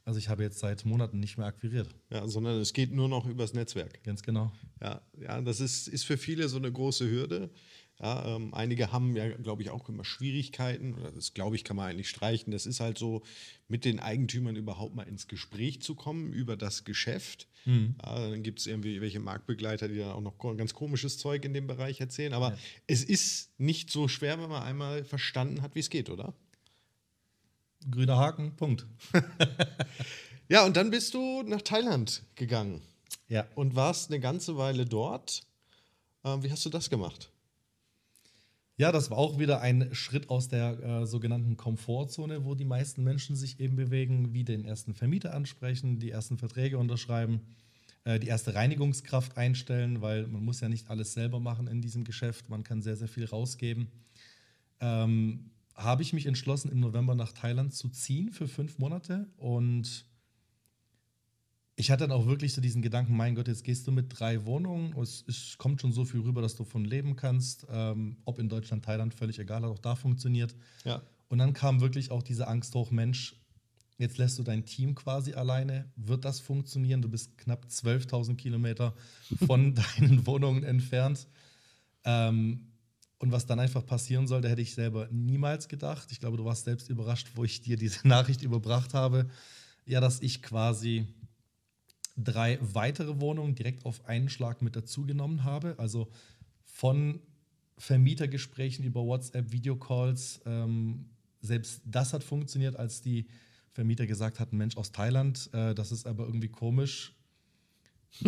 Also 0.07 0.19
ich 0.19 0.29
habe 0.29 0.43
jetzt 0.43 0.59
seit 0.59 0.85
Monaten 0.85 1.19
nicht 1.19 1.39
mehr 1.39 1.47
akquiriert. 1.47 1.95
Ja, 2.11 2.27
sondern 2.29 2.61
es 2.61 2.73
geht 2.75 2.93
nur 2.93 3.09
noch 3.09 3.27
übers 3.27 3.55
Netzwerk. 3.55 4.03
Ganz 4.05 4.23
genau. 4.23 4.53
Ja, 4.83 5.01
ja 5.19 5.41
das 5.41 5.61
ist, 5.61 5.89
ist 5.89 6.05
für 6.05 6.19
viele 6.19 6.49
so 6.49 6.59
eine 6.59 6.71
große 6.71 7.09
Hürde. 7.09 7.51
Ja, 8.01 8.37
ähm, 8.37 8.53
einige 8.55 8.91
haben 8.93 9.15
ja, 9.17 9.29
glaube 9.37 9.63
ich, 9.63 9.71
auch 9.71 9.89
immer 9.89 10.05
Schwierigkeiten. 10.05 10.95
Oder 10.95 11.13
das, 11.13 11.33
glaube 11.33 11.55
ich, 11.57 11.63
kann 11.65 11.77
man 11.77 11.89
eigentlich 11.89 12.09
streichen. 12.09 12.51
Das 12.51 12.67
ist 12.67 12.81
halt 12.81 12.99
so, 12.99 13.23
mit 13.69 13.85
den 13.85 14.01
Eigentümern 14.01 14.57
überhaupt 14.57 14.95
mal 14.95 15.05
ins 15.09 15.29
Gespräch 15.29 15.81
zu 15.81 15.95
kommen 15.95 16.33
über 16.33 16.57
das 16.57 16.85
Geschäft. 16.85 17.49
Ja, 17.67 18.29
dann 18.29 18.43
gibt 18.43 18.59
es 18.61 18.67
irgendwie 18.67 19.01
welche 19.01 19.21
Marktbegleiter, 19.21 19.89
die 19.89 19.97
dann 19.97 20.11
auch 20.11 20.21
noch 20.21 20.37
ganz 20.57 20.75
komisches 20.75 21.17
Zeug 21.17 21.47
in 21.47 21.55
dem 21.55 21.67
Bereich 21.67 21.99
erzählen. 22.01 22.35
Aber 22.35 22.59
es 22.87 23.03
ist 23.03 23.59
nicht 23.59 23.91
so 23.91 24.07
schwer, 24.07 24.39
wenn 24.43 24.51
man 24.51 24.63
einmal 24.65 25.03
verstanden 25.05 25.63
hat, 25.63 25.75
wie 25.75 25.81
es 25.81 25.89
geht, 25.89 26.11
oder? 26.11 26.35
Grüner 27.91 28.17
Haken, 28.19 28.55
Punkt. 28.57 28.87
Ja, 30.49 30.67
und 30.67 30.77
dann 30.77 30.91
bist 30.91 31.15
du 31.15 31.43
nach 31.43 31.63
Thailand 31.63 32.23
gegangen 32.35 32.83
Ja. 33.29 33.47
und 33.55 33.75
warst 33.77 34.11
eine 34.11 34.21
ganze 34.21 34.59
Weile 34.59 34.85
dort. 34.85 35.47
Ähm, 36.23 36.43
wie 36.43 36.53
hast 36.53 36.67
du 36.67 36.69
das 36.69 36.91
gemacht? 36.91 37.31
Ja, 38.77 38.91
das 38.91 39.09
war 39.09 39.19
auch 39.19 39.39
wieder 39.39 39.61
ein 39.61 39.95
Schritt 39.95 40.31
aus 40.31 40.49
der 40.49 40.83
äh, 40.83 41.07
sogenannten 41.07 41.57
Komfortzone, 41.57 42.45
wo 42.45 42.57
die 42.57 42.65
meisten 42.65 43.05
Menschen 43.05 43.37
sich 43.37 43.61
eben 43.61 43.77
bewegen, 43.77 44.33
wie 44.33 44.43
den 44.43 44.65
ersten 44.65 44.95
Vermieter 44.95 45.33
ansprechen, 45.33 46.01
die 46.01 46.11
ersten 46.11 46.39
Verträge 46.39 46.79
unterschreiben, 46.79 47.41
äh, 48.03 48.19
die 48.19 48.27
erste 48.27 48.57
Reinigungskraft 48.57 49.37
einstellen, 49.37 50.03
weil 50.03 50.27
man 50.27 50.45
muss 50.45 50.61
ja 50.61 50.69
nicht 50.69 50.91
alles 50.91 51.13
selber 51.13 51.39
machen 51.39 51.69
in 51.69 51.83
diesem 51.83 52.03
Geschäft, 52.03 52.49
man 52.49 52.65
kann 52.65 52.83
sehr, 52.83 52.97
sehr 52.97 53.07
viel 53.07 53.27
rausgeben. 53.27 53.87
Ähm, 54.81 55.51
habe 55.77 56.03
ich 56.03 56.13
mich 56.13 56.27
entschlossen, 56.27 56.73
im 56.73 56.81
November 56.81 57.15
nach 57.15 57.31
Thailand 57.31 57.75
zu 57.75 57.89
ziehen 57.91 58.33
für 58.33 58.49
fünf 58.49 58.79
Monate 58.79 59.29
und 59.37 60.05
ich 61.77 61.91
hatte 61.91 62.07
dann 62.07 62.13
auch 62.13 62.27
wirklich 62.27 62.55
so 62.55 62.61
diesen 62.61 62.83
Gedanken, 62.83 63.17
mein 63.17 63.35
Gott, 63.35 63.49
jetzt 63.49 63.65
gehst 63.65 63.87
du 63.87 63.93
mit 63.93 64.19
drei 64.19 64.45
Wohnungen, 64.45 64.97
es, 65.01 65.25
es 65.27 65.59
kommt 65.59 65.81
schon 65.81 65.93
so 65.93 66.05
viel 66.05 66.21
rüber, 66.21 66.41
dass 66.41 66.55
du 66.55 66.65
von 66.65 66.85
leben 66.85 67.17
kannst, 67.17 67.67
ähm, 67.71 68.17
ob 68.25 68.39
in 68.39 68.49
Deutschland, 68.49 68.85
Thailand, 68.85 69.15
völlig 69.15 69.39
egal, 69.39 69.63
hat 69.63 69.71
auch 69.71 69.79
da 69.79 69.97
funktioniert. 69.97 70.55
Ja. 70.85 71.03
Und 71.29 71.39
dann 71.39 71.53
kam 71.53 71.81
wirklich 71.81 72.11
auch 72.11 72.23
diese 72.23 72.47
Angst 72.47 72.75
hoch, 72.75 72.91
Mensch, 72.93 73.35
jetzt 73.99 74.19
lässt 74.19 74.39
du 74.39 74.45
dein 74.45 74.65
Team 74.65 74.95
quasi 74.95 75.35
alleine, 75.35 75.91
wird 75.97 76.25
das 76.25 76.39
funktionieren? 76.39 77.03
Du 77.03 77.09
bist 77.09 77.37
knapp 77.39 77.67
12.000 77.67 78.37
Kilometer 78.37 78.95
von 79.47 79.75
deinen 79.99 80.27
Wohnungen 80.27 80.63
entfernt. 80.63 81.27
Ähm, 82.05 82.69
und 83.19 83.33
was 83.33 83.47
dann 83.47 83.59
einfach 83.59 83.87
passieren 83.87 84.27
soll, 84.27 84.43
da 84.43 84.49
hätte 84.49 84.61
ich 84.61 84.75
selber 84.75 85.09
niemals 85.11 85.69
gedacht. 85.69 86.13
Ich 86.13 86.21
glaube, 86.21 86.37
du 86.37 86.45
warst 86.45 86.65
selbst 86.65 86.91
überrascht, 86.91 87.31
wo 87.35 87.45
ich 87.45 87.63
dir 87.63 87.77
diese 87.77 88.07
Nachricht 88.07 88.43
überbracht 88.43 88.95
habe. 88.95 89.29
Ja, 89.87 90.01
dass 90.01 90.21
ich 90.21 90.43
quasi 90.43 91.07
drei 92.17 92.59
weitere 92.61 93.21
Wohnungen 93.21 93.55
direkt 93.55 93.85
auf 93.85 94.07
einen 94.07 94.29
Schlag 94.29 94.63
mit 94.63 94.77
dazugenommen 94.77 95.45
habe. 95.45 95.75
Also 95.79 96.09
von 96.65 97.21
Vermietergesprächen 97.79 98.85
über 98.85 99.05
WhatsApp, 99.05 99.51
Videocalls. 99.53 100.41
Ähm, 100.47 101.07
selbst 101.41 101.83
das 101.85 102.13
hat 102.13 102.25
funktioniert, 102.25 102.77
als 102.77 103.03
die 103.03 103.27
Vermieter 103.73 104.07
gesagt 104.07 104.39
hatten, 104.39 104.57
Mensch, 104.57 104.77
aus 104.77 104.93
Thailand, 104.93 105.51
äh, 105.53 105.75
das 105.75 105.91
ist 105.91 106.07
aber 106.07 106.25
irgendwie 106.27 106.49
komisch. 106.49 107.15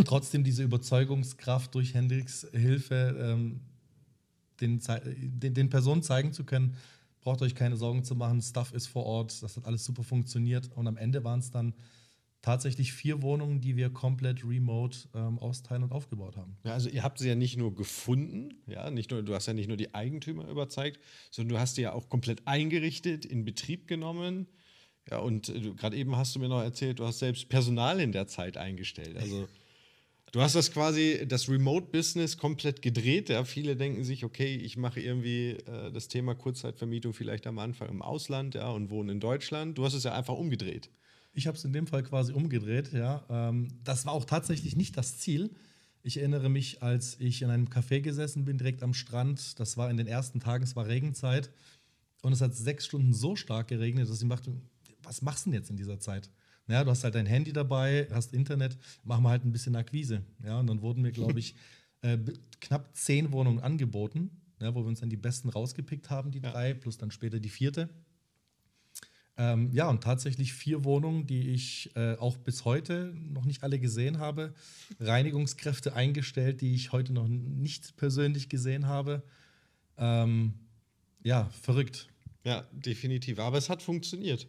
trotzdem 0.05 0.45
diese 0.45 0.65
Überzeugungskraft 0.65 1.75
durch 1.75 1.95
Hendricks 1.95 2.47
Hilfe 2.53 3.17
ähm, 3.19 3.61
den, 4.61 4.81
den, 4.81 5.55
den, 5.55 5.71
Personen 5.71 6.03
zeigen 6.03 6.33
zu 6.33 6.45
können, 6.45 6.77
braucht 7.21 7.43
euch 7.43 7.55
keine 7.55 7.77
Sorgen 7.77 8.05
zu 8.05 8.15
machen, 8.15 8.41
Stuff 8.41 8.73
ist 8.73 8.87
vor 8.87 9.05
Ort, 9.05 9.43
das 9.43 9.57
hat 9.57 9.65
alles 9.67 9.85
super 9.85 10.03
funktioniert 10.03 10.71
und 10.75 10.87
am 10.87 10.97
Ende 10.97 11.23
waren 11.25 11.41
es 11.41 11.51
dann 11.51 11.75
tatsächlich 12.47 12.93
vier 12.93 13.23
Wohnungen, 13.23 13.61
die 13.61 13.75
wir 13.75 13.91
komplett 13.91 14.45
remote 14.45 15.09
ähm, 15.17 15.37
austeilen 15.41 15.83
und 15.83 15.91
aufgebaut 15.91 16.37
haben. 16.37 16.57
Ja, 16.63 16.75
also 16.75 16.89
ihr 16.89 17.03
habt 17.03 17.19
sie 17.19 17.27
ja 17.27 17.35
nicht 17.35 17.57
nur 17.57 17.75
gefunden, 17.75 18.55
ja, 18.69 18.89
nicht 18.89 19.11
nur, 19.11 19.25
du 19.25 19.35
hast 19.35 19.47
ja 19.47 19.53
nicht 19.53 19.67
nur 19.67 19.77
die 19.77 19.97
Eigentümer 19.97 20.47
überzeugt, 20.49 21.01
sondern 21.33 21.57
du 21.57 21.61
hast 21.61 21.75
sie 21.75 21.83
ja 21.83 21.93
auch 21.93 22.09
komplett 22.09 22.47
eingerichtet, 22.47 23.25
in 23.25 23.45
Betrieb 23.45 23.89
genommen. 23.89 24.47
Ja, 25.11 25.19
und 25.19 25.49
äh, 25.49 25.73
gerade 25.73 25.97
eben 25.97 26.15
hast 26.15 26.37
du 26.37 26.39
mir 26.39 26.49
noch 26.49 26.63
erzählt, 26.63 27.01
du 27.01 27.05
hast 27.05 27.19
selbst 27.19 27.49
Personal 27.49 27.99
in 27.99 28.13
der 28.13 28.29
Zeit 28.29 28.57
eingestellt. 28.57 29.17
Also 29.17 29.49
du 30.31 30.41
hast 30.41 30.55
das 30.55 30.71
quasi, 30.71 31.27
das 31.27 31.49
Remote-Business 31.49 32.39
komplett 32.39 32.81
gedreht. 32.81 33.29
Ja. 33.29 33.43
Viele 33.43 33.75
denken 33.75 34.05
sich, 34.05 34.25
okay, 34.25 34.55
ich 34.55 34.77
mache 34.77 35.01
irgendwie 35.01 35.57
äh, 35.67 35.91
das 35.91 36.07
Thema 36.07 36.37
Kurzzeitvermietung 36.37 37.13
vielleicht 37.13 37.49
am 37.49 37.59
Anfang 37.59 37.89
im 37.89 38.03
Ausland 38.03 38.55
ja, 38.55 38.71
und 38.71 38.91
wohne 38.91 39.11
in 39.11 39.19
Deutschland. 39.19 39.77
Du 39.77 39.85
hast 39.85 39.95
es 39.95 40.05
ja 40.05 40.15
einfach 40.15 40.35
umgedreht. 40.35 40.91
Ich 41.37 41.47
habe 41.47 41.57
es 41.57 41.65
in 41.67 41.73
dem 41.75 41.87
Fall 41.87 42.03
quasi 42.03 42.33
umgedreht, 42.33 42.95
ja. 42.95 43.23
Ähm, 43.29 43.69
das 43.85 44.07
war 44.07 44.15
auch 44.15 44.25
tatsächlich 44.25 44.75
nicht 44.75 44.97
das 44.97 45.19
Ziel. 45.19 45.51
Ich 46.03 46.17
erinnere 46.17 46.49
mich, 46.49 46.83
als 46.83 47.21
ich 47.21 47.43
in 47.43 47.51
einem 47.51 47.67
Café 47.67 48.01
gesessen 48.01 48.47
bin, 48.47 48.57
direkt 48.57 48.83
am 48.83 48.95
Strand. 48.95 49.61
Das 49.61 49.77
war 49.77 49.91
in 49.91 49.99
den 49.99 50.07
ersten 50.07 50.41
Tagen, 50.41 50.65
es 50.65 50.77
war 50.77 50.87
Regenzeit. 50.87 51.51
Und 52.23 52.33
es 52.33 52.41
hat 52.41 52.55
sechs 52.55 52.87
Stunden 52.87 53.13
so 53.13 53.37
stark 53.37 53.69
geregnet, 53.69 54.09
dass 54.09 54.23
ich 54.23 54.29
dachte, 54.29 54.51
was 55.03 55.21
machst 55.21 55.45
du 55.45 55.51
denn 55.51 55.61
jetzt 55.61 55.69
in 55.69 55.77
dieser 55.77 56.01
Zeit? 56.01 56.31
Ja, 56.69 56.83
du 56.83 56.91
hast 56.91 57.05
halt 57.05 57.15
dein 57.15 57.27
Handy 57.27 57.53
dabei, 57.53 58.09
hast 58.11 58.33
Internet, 58.33 58.79
machen 59.05 59.23
wir 59.23 59.29
halt 59.29 59.45
ein 59.45 59.53
bisschen 59.53 59.77
Akquise. 59.77 60.23
Ja, 60.43 60.59
und 60.59 60.69
dann 60.69 60.81
wurden 60.81 61.03
mir, 61.03 61.13
glaube 61.13 61.39
ich, 61.39 61.55
äh, 62.01 62.17
knapp 62.63 62.97
zehn 62.97 63.31
Wohnungen 63.31 63.61
angeboten, 63.61 64.31
ja, 64.59 64.75
wo 64.75 64.81
wir 64.81 64.87
uns 64.89 65.01
dann 65.01 65.11
die 65.11 65.19
besten 65.19 65.51
rausgepickt 65.51 66.09
haben, 66.09 66.31
die 66.31 66.41
ja. 66.41 66.51
drei, 66.51 66.73
plus 66.73 66.97
dann 66.97 67.11
später 67.11 67.41
die 67.41 67.51
vierte. 67.51 67.91
Ähm, 69.39 69.71
ja, 69.73 69.89
und 69.91 70.03
tatsächlich 70.03 70.55
vier 70.55 70.85
Wohnungen, 70.85 71.27
die 71.27 71.51
ich 71.51 71.91
äh, 71.95 72.15
auch 72.15 72.39
bis 72.39 72.65
heute 72.65 73.15
noch 73.15 73.45
nicht 73.45 73.63
alle 73.63 73.79
gesehen 73.79 74.19
habe. 74.19 74.55
Reinigungskräfte 74.99 75.95
eingestellt, 75.95 76.63
die 76.63 76.75
ich 76.75 76.93
heute 76.93 77.13
noch 77.13 77.29
nicht 77.29 77.97
persönlich 77.97 78.49
gesehen 78.49 78.87
habe. 78.87 79.23
Ähm, 79.99 80.55
ja, 81.23 81.51
verrückt. 81.61 82.09
Ja, 82.45 82.67
definitiv. 82.73 83.39
Aber 83.39 83.59
es 83.59 83.69
hat 83.69 83.83
funktioniert. 83.83 84.47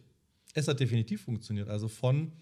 Es 0.54 0.68
hat 0.68 0.80
definitiv 0.80 1.22
funktioniert. 1.22 1.68
Also 1.68 1.88
von 1.88 2.32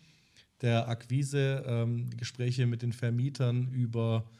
der 0.60 0.88
Akquise, 0.88 1.64
ähm, 1.66 2.10
Gespräche 2.10 2.66
mit 2.66 2.80
den 2.80 2.92
Vermietern 2.92 3.72
über 3.72 4.30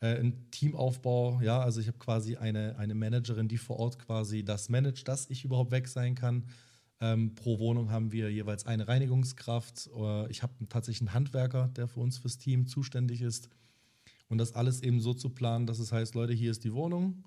äh, 0.00 0.18
einen 0.18 0.50
Teamaufbau. 0.50 1.40
Ja, 1.40 1.60
also 1.60 1.80
ich 1.80 1.86
habe 1.86 1.98
quasi 1.98 2.36
eine, 2.36 2.76
eine 2.78 2.94
Managerin, 2.94 3.48
die 3.48 3.58
vor 3.58 3.78
Ort 3.78 3.98
quasi 3.98 4.44
das 4.44 4.68
managt, 4.68 5.08
dass 5.08 5.30
ich 5.30 5.44
überhaupt 5.46 5.70
weg 5.70 5.88
sein 5.88 6.14
kann 6.14 6.44
ähm, 7.00 7.34
pro 7.34 7.58
Wohnung 7.58 7.90
haben 7.90 8.12
wir 8.12 8.30
jeweils 8.30 8.66
eine 8.66 8.88
Reinigungskraft. 8.88 9.90
Ich 10.28 10.42
habe 10.42 10.52
tatsächlich 10.68 11.08
einen 11.08 11.14
Handwerker, 11.14 11.68
der 11.68 11.88
für 11.88 12.00
uns 12.00 12.18
fürs 12.18 12.38
Team 12.38 12.66
zuständig 12.66 13.20
ist. 13.22 13.48
Und 14.28 14.38
das 14.38 14.54
alles 14.54 14.82
eben 14.82 15.00
so 15.00 15.14
zu 15.14 15.30
planen, 15.30 15.66
dass 15.66 15.78
es 15.78 15.92
heißt, 15.92 16.14
Leute, 16.14 16.32
hier 16.32 16.50
ist 16.50 16.64
die 16.64 16.72
Wohnung. 16.72 17.24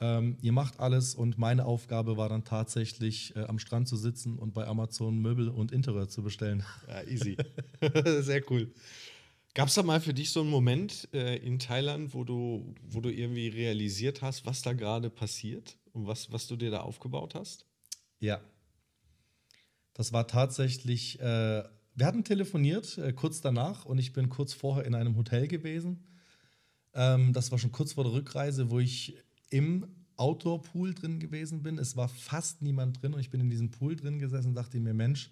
Ähm, 0.00 0.36
ihr 0.40 0.52
macht 0.52 0.80
alles 0.80 1.14
und 1.14 1.38
meine 1.38 1.64
Aufgabe 1.64 2.16
war 2.16 2.28
dann 2.28 2.44
tatsächlich 2.44 3.34
äh, 3.36 3.44
am 3.44 3.58
Strand 3.58 3.88
zu 3.88 3.96
sitzen 3.96 4.38
und 4.38 4.52
bei 4.52 4.66
Amazon 4.66 5.18
Möbel 5.18 5.48
und 5.48 5.70
Interieur 5.70 6.08
zu 6.08 6.22
bestellen. 6.22 6.64
Ja, 6.88 7.02
easy. 7.04 7.36
Sehr 8.20 8.42
cool. 8.50 8.72
Gab 9.54 9.68
es 9.68 9.74
da 9.74 9.84
mal 9.84 10.00
für 10.00 10.12
dich 10.12 10.30
so 10.30 10.40
einen 10.40 10.50
Moment 10.50 11.08
äh, 11.12 11.36
in 11.36 11.60
Thailand, 11.60 12.12
wo 12.12 12.24
du, 12.24 12.74
wo 12.82 13.00
du 13.00 13.08
irgendwie 13.08 13.48
realisiert 13.48 14.20
hast, 14.20 14.44
was 14.46 14.62
da 14.62 14.72
gerade 14.72 15.10
passiert 15.10 15.78
und 15.92 16.08
was, 16.08 16.32
was 16.32 16.48
du 16.48 16.56
dir 16.56 16.72
da 16.72 16.80
aufgebaut 16.80 17.36
hast? 17.36 17.64
Ja, 18.18 18.40
das 19.94 20.12
war 20.12 20.26
tatsächlich, 20.26 21.20
äh, 21.20 21.62
wir 21.94 22.06
hatten 22.06 22.24
telefoniert 22.24 22.98
äh, 22.98 23.12
kurz 23.12 23.40
danach 23.40 23.84
und 23.84 23.98
ich 23.98 24.12
bin 24.12 24.28
kurz 24.28 24.52
vorher 24.52 24.84
in 24.84 24.94
einem 24.94 25.16
Hotel 25.16 25.46
gewesen. 25.48 26.04
Ähm, 26.92 27.32
das 27.32 27.50
war 27.52 27.58
schon 27.58 27.72
kurz 27.72 27.92
vor 27.92 28.04
der 28.04 28.12
Rückreise, 28.12 28.70
wo 28.70 28.80
ich 28.80 29.16
im 29.50 29.86
Outdoor-Pool 30.16 30.94
drin 30.94 31.20
gewesen 31.20 31.62
bin. 31.62 31.78
Es 31.78 31.96
war 31.96 32.08
fast 32.08 32.60
niemand 32.60 33.02
drin 33.02 33.14
und 33.14 33.20
ich 33.20 33.30
bin 33.30 33.40
in 33.40 33.50
diesem 33.50 33.70
Pool 33.70 33.94
drin 33.96 34.18
gesessen 34.18 34.48
und 34.48 34.54
dachte 34.54 34.78
mir, 34.80 34.94
Mensch, 34.94 35.30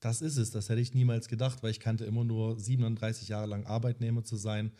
das 0.00 0.22
ist 0.22 0.36
es. 0.36 0.52
Das 0.52 0.68
hätte 0.68 0.80
ich 0.80 0.94
niemals 0.94 1.28
gedacht, 1.28 1.62
weil 1.62 1.72
ich 1.72 1.80
kannte 1.80 2.04
immer 2.04 2.24
nur 2.24 2.58
37 2.58 3.28
Jahre 3.28 3.48
lang 3.48 3.66
Arbeitnehmer 3.66 4.22
zu 4.22 4.36
sein. 4.36 4.70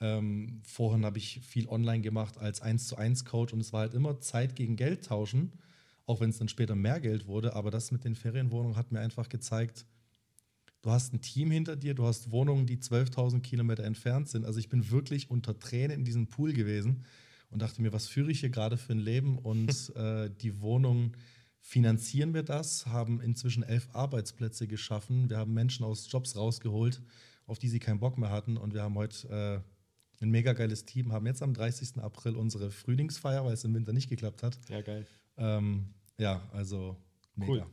Ähm, 0.00 0.60
vorhin 0.64 1.06
habe 1.06 1.16
ich 1.16 1.40
viel 1.40 1.66
online 1.68 2.02
gemacht 2.02 2.36
als 2.36 2.60
1 2.60 2.88
zu 2.88 2.96
1 2.96 3.24
Coach 3.24 3.54
und 3.54 3.60
es 3.60 3.72
war 3.72 3.80
halt 3.80 3.94
immer 3.94 4.20
Zeit 4.20 4.54
gegen 4.54 4.76
Geld 4.76 5.06
tauschen 5.06 5.52
auch 6.08 6.20
wenn 6.20 6.30
es 6.30 6.38
dann 6.38 6.48
später 6.48 6.74
mehr 6.74 7.00
Geld 7.00 7.26
wurde. 7.26 7.54
Aber 7.54 7.70
das 7.70 7.92
mit 7.92 8.02
den 8.02 8.14
Ferienwohnungen 8.14 8.76
hat 8.76 8.90
mir 8.90 9.00
einfach 9.00 9.28
gezeigt, 9.28 9.84
du 10.80 10.90
hast 10.90 11.12
ein 11.12 11.20
Team 11.20 11.50
hinter 11.50 11.76
dir, 11.76 11.94
du 11.94 12.06
hast 12.06 12.30
Wohnungen, 12.30 12.66
die 12.66 12.78
12.000 12.78 13.40
Kilometer 13.40 13.84
entfernt 13.84 14.28
sind. 14.28 14.46
Also 14.46 14.58
ich 14.58 14.70
bin 14.70 14.90
wirklich 14.90 15.30
unter 15.30 15.58
Tränen 15.58 15.98
in 15.98 16.04
diesem 16.04 16.26
Pool 16.26 16.54
gewesen 16.54 17.04
und 17.50 17.60
dachte 17.60 17.82
mir, 17.82 17.92
was 17.92 18.08
führe 18.08 18.30
ich 18.30 18.40
hier 18.40 18.48
gerade 18.48 18.78
für 18.78 18.94
ein 18.94 18.98
Leben? 19.00 19.36
Und 19.36 19.70
äh, 19.96 20.30
die 20.30 20.62
Wohnungen 20.62 21.12
finanzieren 21.60 22.32
wir 22.32 22.42
das, 22.42 22.86
haben 22.86 23.20
inzwischen 23.20 23.62
elf 23.62 23.90
Arbeitsplätze 23.92 24.66
geschaffen. 24.66 25.28
Wir 25.28 25.36
haben 25.36 25.52
Menschen 25.52 25.84
aus 25.84 26.10
Jobs 26.10 26.36
rausgeholt, 26.36 27.02
auf 27.46 27.58
die 27.58 27.68
sie 27.68 27.80
keinen 27.80 28.00
Bock 28.00 28.16
mehr 28.16 28.30
hatten. 28.30 28.56
Und 28.56 28.72
wir 28.72 28.82
haben 28.82 28.94
heute 28.94 29.62
äh, 30.20 30.24
ein 30.24 30.30
mega 30.30 30.54
geiles 30.54 30.86
Team, 30.86 31.12
haben 31.12 31.26
jetzt 31.26 31.42
am 31.42 31.52
30. 31.52 31.98
April 31.98 32.34
unsere 32.36 32.70
Frühlingsfeier, 32.70 33.44
weil 33.44 33.52
es 33.52 33.64
im 33.64 33.74
Winter 33.74 33.92
nicht 33.92 34.08
geklappt 34.08 34.42
hat. 34.42 34.58
Ja, 34.70 34.80
geil. 34.80 35.06
Ähm, 35.36 35.90
ja, 36.18 36.48
also 36.52 36.96
mega. 37.34 37.52
Cool. 37.52 37.66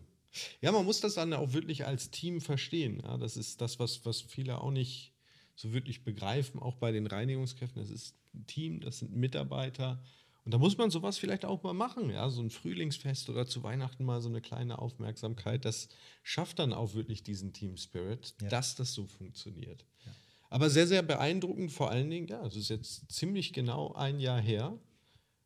Ja, 0.61 0.71
man 0.71 0.85
muss 0.85 0.99
das 0.99 1.15
dann 1.15 1.33
auch 1.33 1.53
wirklich 1.53 1.85
als 1.85 2.11
Team 2.11 2.41
verstehen. 2.41 3.01
Ja, 3.03 3.17
das 3.17 3.37
ist 3.37 3.61
das, 3.61 3.79
was, 3.79 4.05
was 4.05 4.21
viele 4.21 4.61
auch 4.61 4.71
nicht 4.71 5.13
so 5.55 5.73
wirklich 5.73 6.03
begreifen, 6.03 6.59
auch 6.59 6.75
bei 6.75 6.91
den 6.91 7.07
Reinigungskräften. 7.07 7.81
Das 7.81 7.89
ist 7.89 8.15
ein 8.33 8.45
Team, 8.45 8.81
das 8.81 8.99
sind 8.99 9.15
Mitarbeiter. 9.15 10.03
Und 10.43 10.53
da 10.53 10.57
muss 10.57 10.77
man 10.77 10.91
sowas 10.91 11.17
vielleicht 11.17 11.43
auch 11.43 11.63
mal 11.63 11.73
machen, 11.73 12.11
ja, 12.11 12.29
so 12.29 12.41
ein 12.41 12.51
Frühlingsfest 12.51 13.29
oder 13.29 13.47
zu 13.47 13.63
Weihnachten 13.63 14.05
mal 14.05 14.21
so 14.21 14.29
eine 14.29 14.41
kleine 14.41 14.77
Aufmerksamkeit. 14.77 15.65
Das 15.65 15.89
schafft 16.21 16.59
dann 16.59 16.71
auch 16.71 16.93
wirklich 16.93 17.23
diesen 17.23 17.51
Team 17.51 17.77
Spirit, 17.77 18.35
ja. 18.41 18.49
dass 18.49 18.75
das 18.75 18.93
so 18.93 19.07
funktioniert. 19.07 19.85
Ja. 20.05 20.11
Aber 20.49 20.69
sehr, 20.69 20.85
sehr 20.85 21.01
beeindruckend, 21.01 21.71
vor 21.71 21.89
allen 21.89 22.09
Dingen, 22.11 22.27
ja, 22.27 22.45
es 22.45 22.55
ist 22.55 22.69
jetzt 22.69 23.11
ziemlich 23.11 23.53
genau 23.53 23.93
ein 23.93 24.19
Jahr 24.19 24.39
her 24.39 24.77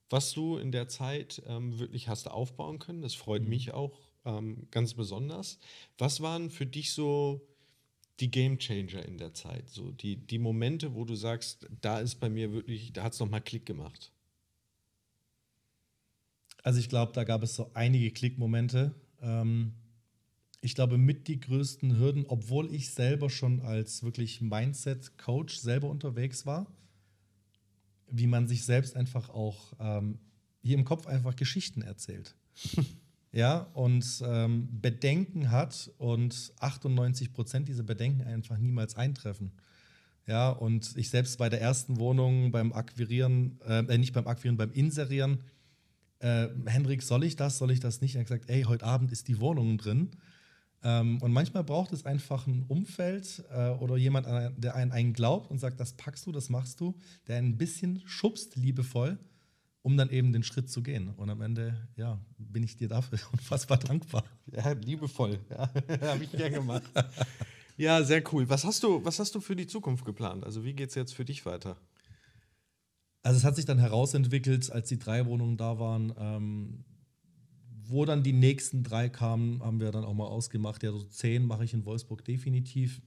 was 0.10 0.34
du 0.34 0.58
in 0.58 0.72
der 0.72 0.88
Zeit 0.88 1.42
ähm, 1.48 1.80
wirklich 1.80 2.08
hast 2.08 2.30
aufbauen 2.30 2.80
können. 2.80 3.02
Das 3.02 3.14
freut 3.14 3.44
mhm. 3.44 3.50
mich 3.50 3.74
auch 3.74 4.00
ähm, 4.26 4.68
ganz 4.72 4.94
besonders. 4.94 5.60
Was 5.98 6.22
waren 6.22 6.50
für 6.50 6.66
dich 6.66 6.94
so 6.94 7.42
die 8.20 8.32
Game 8.32 8.58
Changer 8.58 9.06
in 9.06 9.18
der 9.18 9.34
Zeit? 9.34 9.70
So 9.70 9.92
die, 9.92 10.18
die 10.18 10.40
Momente, 10.40 10.96
wo 10.96 11.06
du 11.06 11.16
sagst, 11.16 11.68
da 11.82 12.00
ist 12.00 12.16
bei 12.16 12.30
mir 12.30 12.52
wirklich, 12.52 12.94
da 12.94 13.04
hat 13.04 13.14
es 13.14 13.20
nochmal 13.20 13.42
Klick 13.42 13.66
gemacht. 13.66 14.12
Also 16.64 16.80
ich 16.80 16.90
glaube, 16.90 17.14
da 17.14 17.24
gab 17.24 17.44
es 17.44 17.56
so 17.56 17.72
einige 17.74 18.12
Klickmomente. 18.12 18.94
Ähm, 19.22 19.74
ich 20.62 20.76
glaube, 20.76 20.98
mit 20.98 21.28
die 21.28 21.40
größten 21.40 21.98
Hürden, 21.98 22.26
obwohl 22.28 22.74
ich 22.74 22.90
selber 22.92 23.30
schon 23.30 23.62
als 23.62 24.04
wirklich 24.04 24.42
Mindset-Coach 24.42 25.56
selber 25.56 25.90
unterwegs 25.90 26.46
war, 26.46 26.68
wie 28.12 28.28
man 28.28 28.48
sich 28.48 28.66
selbst 28.66 28.96
einfach 28.96 29.30
auch 29.30 29.74
ähm, 29.80 30.20
hier 30.62 30.78
im 30.78 30.86
Kopf 30.86 31.08
einfach 31.08 31.36
Geschichten 31.36 31.82
erzählt. 31.82 32.36
ja, 33.32 33.60
und 33.74 34.06
ähm, 34.26 34.68
Bedenken 34.82 35.52
hat 35.52 35.92
und 35.98 36.54
98 36.60 37.34
Prozent 37.34 37.68
dieser 37.68 37.84
Bedenken 37.84 38.24
einfach 38.24 38.58
niemals 38.58 38.96
eintreffen. 38.96 39.52
Ja, 40.28 40.50
und 40.50 40.96
ich 40.96 41.10
selbst 41.10 41.38
bei 41.38 41.50
der 41.50 41.60
ersten 41.62 41.98
Wohnung 41.98 42.52
beim 42.52 42.72
Akquirieren, 42.72 43.60
äh, 43.66 43.98
nicht 43.98 44.14
beim 44.14 44.28
Akquirieren, 44.28 44.58
beim 44.58 44.72
Inserieren, 44.72 45.40
äh, 46.20 46.50
Hendrik, 46.66 47.02
soll 47.02 47.24
ich 47.24 47.36
das, 47.36 47.58
soll 47.58 47.72
ich 47.72 47.80
das 47.80 48.02
nicht? 48.02 48.16
Er 48.16 48.22
hat 48.22 48.28
gesagt, 48.28 48.50
ey, 48.50 48.64
heute 48.64 48.86
Abend 48.86 49.12
ist 49.12 49.28
die 49.28 49.40
Wohnung 49.40 49.78
drin. 49.78 50.12
Ähm, 50.82 51.22
und 51.22 51.34
manchmal 51.34 51.64
braucht 51.64 51.92
es 51.92 52.06
einfach 52.06 52.48
ein 52.48 52.64
Umfeld 52.68 53.44
äh, 53.52 53.70
oder 53.70 53.98
jemand, 53.98 54.28
äh, 54.28 54.52
der 54.56 54.76
einen, 54.76 54.92
einen 54.92 55.14
glaubt 55.14 55.52
und 55.52 55.60
sagt, 55.60 55.80
das 55.80 55.94
packst 55.94 56.26
du, 56.26 56.32
das 56.32 56.50
machst 56.50 56.80
du, 56.80 56.98
der 57.28 57.38
ein 57.38 57.58
bisschen 57.58 58.02
schubst, 58.06 58.56
liebevoll, 58.56 59.20
um 59.82 59.98
dann 59.98 60.10
eben 60.10 60.32
den 60.32 60.44
Schritt 60.44 60.70
zu 60.70 60.82
gehen. 60.82 61.10
Und 61.10 61.30
am 61.30 61.42
Ende, 61.42 61.76
ja, 61.98 62.18
bin 62.38 62.64
ich 62.64 62.78
dir 62.78 62.88
dafür 62.88 63.20
unfassbar 63.34 63.78
dankbar. 63.78 64.24
Ja, 64.46 64.72
liebevoll. 64.72 65.40
Ja, 65.50 65.70
habe 66.02 66.24
ich 66.24 66.32
gern 66.32 66.54
gemacht. 66.54 66.84
ja, 67.78 68.02
sehr 68.04 68.24
cool. 68.32 68.48
Was 68.48 68.64
hast, 68.64 68.82
du, 68.84 69.04
was 69.04 69.20
hast 69.20 69.36
du 69.36 69.42
für 69.42 69.58
die 69.58 69.68
Zukunft 69.68 70.06
geplant? 70.06 70.46
Also, 70.46 70.64
wie 70.64 70.74
geht 70.74 70.90
es 70.90 70.96
jetzt 70.96 71.14
für 71.14 71.26
dich 71.26 71.46
weiter? 71.46 71.76
Also, 73.22 73.38
es 73.38 73.44
hat 73.44 73.58
sich 73.58 73.66
dann 73.66 73.80
herausentwickelt, 73.80 74.72
als 74.72 74.88
die 74.88 74.98
drei 74.98 75.26
Wohnungen 75.26 75.58
da 75.58 75.78
waren. 75.78 76.14
Ähm, 76.18 76.86
wo 77.90 78.06
dann 78.06 78.24
die 78.24 78.34
nächsten 78.34 78.84
drei 78.84 79.10
kamen, 79.10 79.62
haben 79.64 79.80
wir 79.80 79.92
dann 79.92 80.06
auch 80.06 80.14
mal 80.14 80.28
ausgemacht. 80.28 80.84
Ja, 80.84 80.92
so 80.92 81.04
zehn 81.04 81.46
mache 81.46 81.66
ich 81.66 81.74
in 81.74 81.86
Wolfsburg 81.86 82.24
definitiv. 82.24 83.02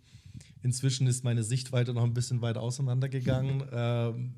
Inzwischen 0.63 1.07
ist 1.07 1.25
meine 1.25 1.43
Sichtweite 1.43 1.93
noch 1.93 2.05
ein 2.05 2.15
bisschen 2.15 2.41
weiter 2.41 2.61
auseinandergegangen. 2.61 3.65
ähm, 3.73 4.35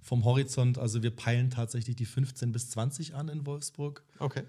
vom 0.00 0.24
Horizont, 0.24 0.78
also 0.78 1.02
wir 1.02 1.10
peilen 1.10 1.50
tatsächlich 1.50 1.96
die 1.96 2.06
15 2.06 2.52
bis 2.52 2.70
20 2.70 3.14
an 3.14 3.28
in 3.28 3.46
Wolfsburg. 3.46 4.04
Okay. 4.18 4.44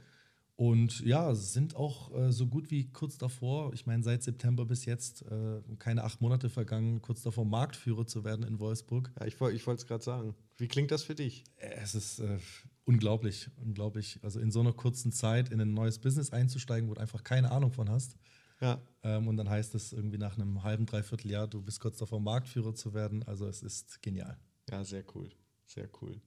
Und 0.56 1.00
ja, 1.06 1.34
sind 1.36 1.76
auch 1.78 2.14
äh, 2.14 2.34
so 2.34 2.46
gut 2.46 2.70
wie 2.70 2.92
kurz 2.92 3.18
davor, 3.18 3.74
ich 3.74 3.86
meine, 3.86 4.04
seit 4.04 4.24
September 4.24 4.66
bis 4.66 4.84
jetzt 4.84 5.22
äh, 5.22 5.62
keine 5.80 6.04
acht 6.04 6.20
Monate 6.20 6.50
vergangen, 6.50 7.02
kurz 7.02 7.24
davor 7.24 7.46
Marktführer 7.46 8.06
zu 8.06 8.26
werden 8.26 8.46
in 8.46 8.60
Wolfsburg. 8.60 9.10
Ja, 9.18 9.26
ich, 9.26 9.36
ich 9.36 9.68
wollte 9.68 9.82
es 9.82 9.88
gerade 9.88 10.04
sagen. 10.04 10.36
Wie 10.58 10.68
klingt 10.68 10.92
das 10.92 11.04
für 11.04 11.16
dich? 11.16 11.46
Es 11.56 11.96
ist 11.96 12.20
äh, 12.20 12.40
unglaublich, 12.86 13.50
unglaublich. 13.58 14.20
Also 14.22 14.40
in 14.40 14.52
so 14.52 14.60
einer 14.60 14.74
kurzen 14.74 15.12
Zeit 15.12 15.50
in 15.50 15.62
ein 15.62 15.74
neues 15.74 16.00
Business 16.00 16.32
einzusteigen, 16.32 16.90
wo 16.90 16.94
du 16.94 17.02
einfach 17.02 17.24
keine 17.24 17.52
Ahnung 17.52 17.72
von 17.72 17.90
hast. 17.90 18.16
Ja. 18.62 18.82
Ähm, 19.04 19.28
und 19.28 19.38
dann 19.38 19.50
heißt 19.50 19.76
es 19.76 19.94
irgendwie 19.94 20.18
nach 20.18 20.38
einem 20.38 20.64
halben, 20.64 20.86
dreiviertel 20.86 21.32
Jahr, 21.32 21.48
du 21.48 21.62
bist 21.62 21.80
kurz 21.80 21.98
davor, 21.98 22.20
Marktführer 22.20 22.76
zu 22.76 22.94
werden. 22.94 23.24
Also 23.24 23.48
es 23.48 23.64
ist 23.64 24.02
genial. 24.02 24.38
Ja, 24.70 24.84
sehr 24.84 25.04
cool. 25.16 25.30
Sehr 25.66 25.90
cool. 26.02 26.20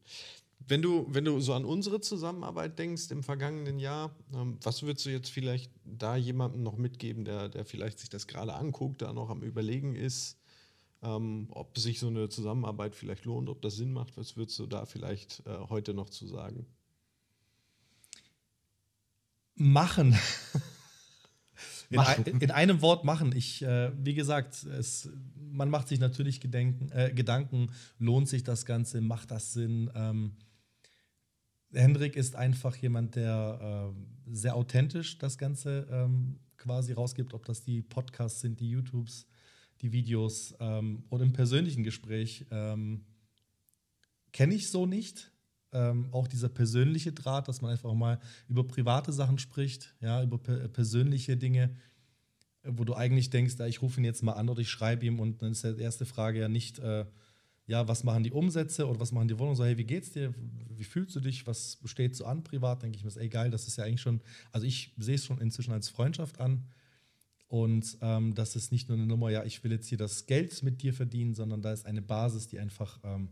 Wenn 0.68 0.80
du, 0.80 1.06
wenn 1.09 1.25
du 1.25 1.40
so 1.40 1.54
an 1.54 1.64
unsere 1.64 2.00
Zusammenarbeit 2.00 2.78
denkst 2.78 3.11
im 3.11 3.23
vergangenen 3.23 3.78
Jahr, 3.78 4.14
ähm, 4.32 4.59
was 4.62 4.82
würdest 4.82 5.06
du 5.06 5.11
jetzt 5.11 5.30
vielleicht 5.30 5.73
da 5.85 6.16
jemandem 6.16 6.62
noch 6.62 6.76
mitgeben, 6.76 7.25
der, 7.25 7.49
der 7.49 7.64
vielleicht 7.64 7.99
sich 7.99 8.09
das 8.09 8.26
gerade 8.26 8.54
anguckt, 8.54 9.02
da 9.02 9.12
noch 9.12 9.28
am 9.28 9.42
Überlegen 9.42 9.97
ist, 9.97 10.38
ähm, 11.02 11.49
ob 11.50 11.78
sich 11.78 11.99
so 11.99 12.09
eine 12.09 12.28
Zusammenarbeit 12.28 12.94
vielleicht 12.94 13.25
lohnt, 13.25 13.49
ob 13.49 13.61
das 13.62 13.76
Sinn 13.76 13.92
macht? 13.92 14.16
Was 14.16 14.37
würdest 14.37 14.59
du 14.59 14.66
da 14.66 14.87
vielleicht 14.87 15.42
äh, 15.47 15.59
heute 15.68 15.94
noch 15.94 16.11
zu 16.11 16.26
sagen? 16.26 16.66
Machen. 19.54 20.16
In, 21.90 21.99
ein, 21.99 22.25
in, 22.25 22.50
einem 22.50 22.80
Wort 22.80 23.04
machen. 23.04 23.37
Ich, 23.37 23.61
äh, 23.61 23.92
wie 24.02 24.14
gesagt, 24.14 24.64
es, 24.64 25.11
man 25.37 25.68
macht 25.68 25.88
sich 25.88 26.00
natürlich 26.00 26.40
Gedenken, 26.40 26.90
äh, 26.90 27.12
Gedanken, 27.14 27.71
lohnt 27.99 28.30
sich 28.30 28.42
das 28.42 28.64
Ganze, 28.64 29.02
macht 29.02 29.30
das 29.30 29.52
Sinn? 29.52 29.90
Ähm, 29.94 30.32
Hendrik 31.71 32.16
ist 32.16 32.35
einfach 32.35 32.76
jemand, 32.76 33.16
der 33.16 33.92
äh, 33.94 34.35
sehr 34.35 34.56
authentisch 34.56 35.18
das 35.18 35.37
Ganze 35.37 35.87
ähm, 35.90 36.38
quasi 36.56 36.92
rausgibt, 36.92 37.35
ob 37.35 37.44
das 37.44 37.62
die 37.62 37.82
Podcasts 37.82 38.40
sind, 38.40 38.61
die 38.61 38.71
YouTubes, 38.71 39.26
die 39.82 39.92
Videos 39.92 40.54
ähm, 40.60 41.04
oder 41.10 41.24
im 41.24 41.32
persönlichen 41.32 41.82
Gespräch. 41.82 42.46
Ähm, 42.50 43.04
Kenne 44.32 44.54
ich 44.54 44.70
so 44.70 44.86
nicht. 44.86 45.30
Ähm, 45.74 46.08
auch 46.12 46.28
dieser 46.28 46.50
persönliche 46.50 47.12
Draht, 47.12 47.48
dass 47.48 47.62
man 47.62 47.72
einfach 47.72 47.94
mal 47.94 48.20
über 48.46 48.66
private 48.66 49.10
Sachen 49.10 49.38
spricht, 49.38 49.94
ja, 50.00 50.22
über 50.22 50.36
per 50.36 50.68
persönliche 50.68 51.38
Dinge, 51.38 51.74
wo 52.62 52.84
du 52.84 52.94
eigentlich 52.94 53.30
denkst, 53.30 53.54
ja, 53.58 53.66
ich 53.66 53.80
rufe 53.80 53.98
ihn 53.98 54.04
jetzt 54.04 54.22
mal 54.22 54.34
an 54.34 54.50
oder 54.50 54.60
ich 54.60 54.68
schreibe 54.68 55.06
ihm 55.06 55.18
und 55.18 55.40
dann 55.40 55.52
ist 55.52 55.64
die 55.64 55.80
erste 55.80 56.04
Frage 56.04 56.40
ja 56.40 56.48
nicht, 56.48 56.78
äh, 56.78 57.06
ja, 57.66 57.88
was 57.88 58.04
machen 58.04 58.22
die 58.22 58.32
Umsätze 58.32 58.86
oder 58.86 59.00
was 59.00 59.12
machen 59.12 59.28
die 59.28 59.38
Wohnungen? 59.38 59.56
So, 59.56 59.64
hey, 59.64 59.78
wie 59.78 59.84
geht's 59.84 60.12
dir? 60.12 60.34
Wie 60.68 60.84
fühlst 60.84 61.16
du 61.16 61.20
dich? 61.20 61.46
Was 61.46 61.78
steht 61.84 62.16
so 62.16 62.26
an 62.26 62.44
privat? 62.44 62.82
Denke 62.82 62.98
ich 62.98 63.04
mir, 63.04 63.16
ey, 63.16 63.28
geil, 63.28 63.50
das 63.50 63.66
ist 63.66 63.76
ja 63.76 63.84
eigentlich 63.84 64.02
schon, 64.02 64.20
also 64.50 64.66
ich 64.66 64.92
sehe 64.98 65.14
es 65.14 65.24
schon 65.24 65.38
inzwischen 65.38 65.72
als 65.72 65.88
Freundschaft 65.88 66.38
an. 66.38 66.64
Und 67.52 67.99
ähm, 68.00 68.35
das 68.35 68.56
ist 68.56 68.73
nicht 68.73 68.88
nur 68.88 68.97
eine 68.97 69.06
Nummer, 69.06 69.28
ja, 69.28 69.44
ich 69.44 69.62
will 69.62 69.73
jetzt 69.73 69.87
hier 69.87 69.99
das 69.99 70.25
Geld 70.25 70.62
mit 70.62 70.80
dir 70.80 70.94
verdienen, 70.94 71.35
sondern 71.35 71.61
da 71.61 71.71
ist 71.71 71.85
eine 71.85 72.00
Basis, 72.00 72.49
die 72.49 72.59
einfach 72.59 72.99
ähm, 73.04 73.28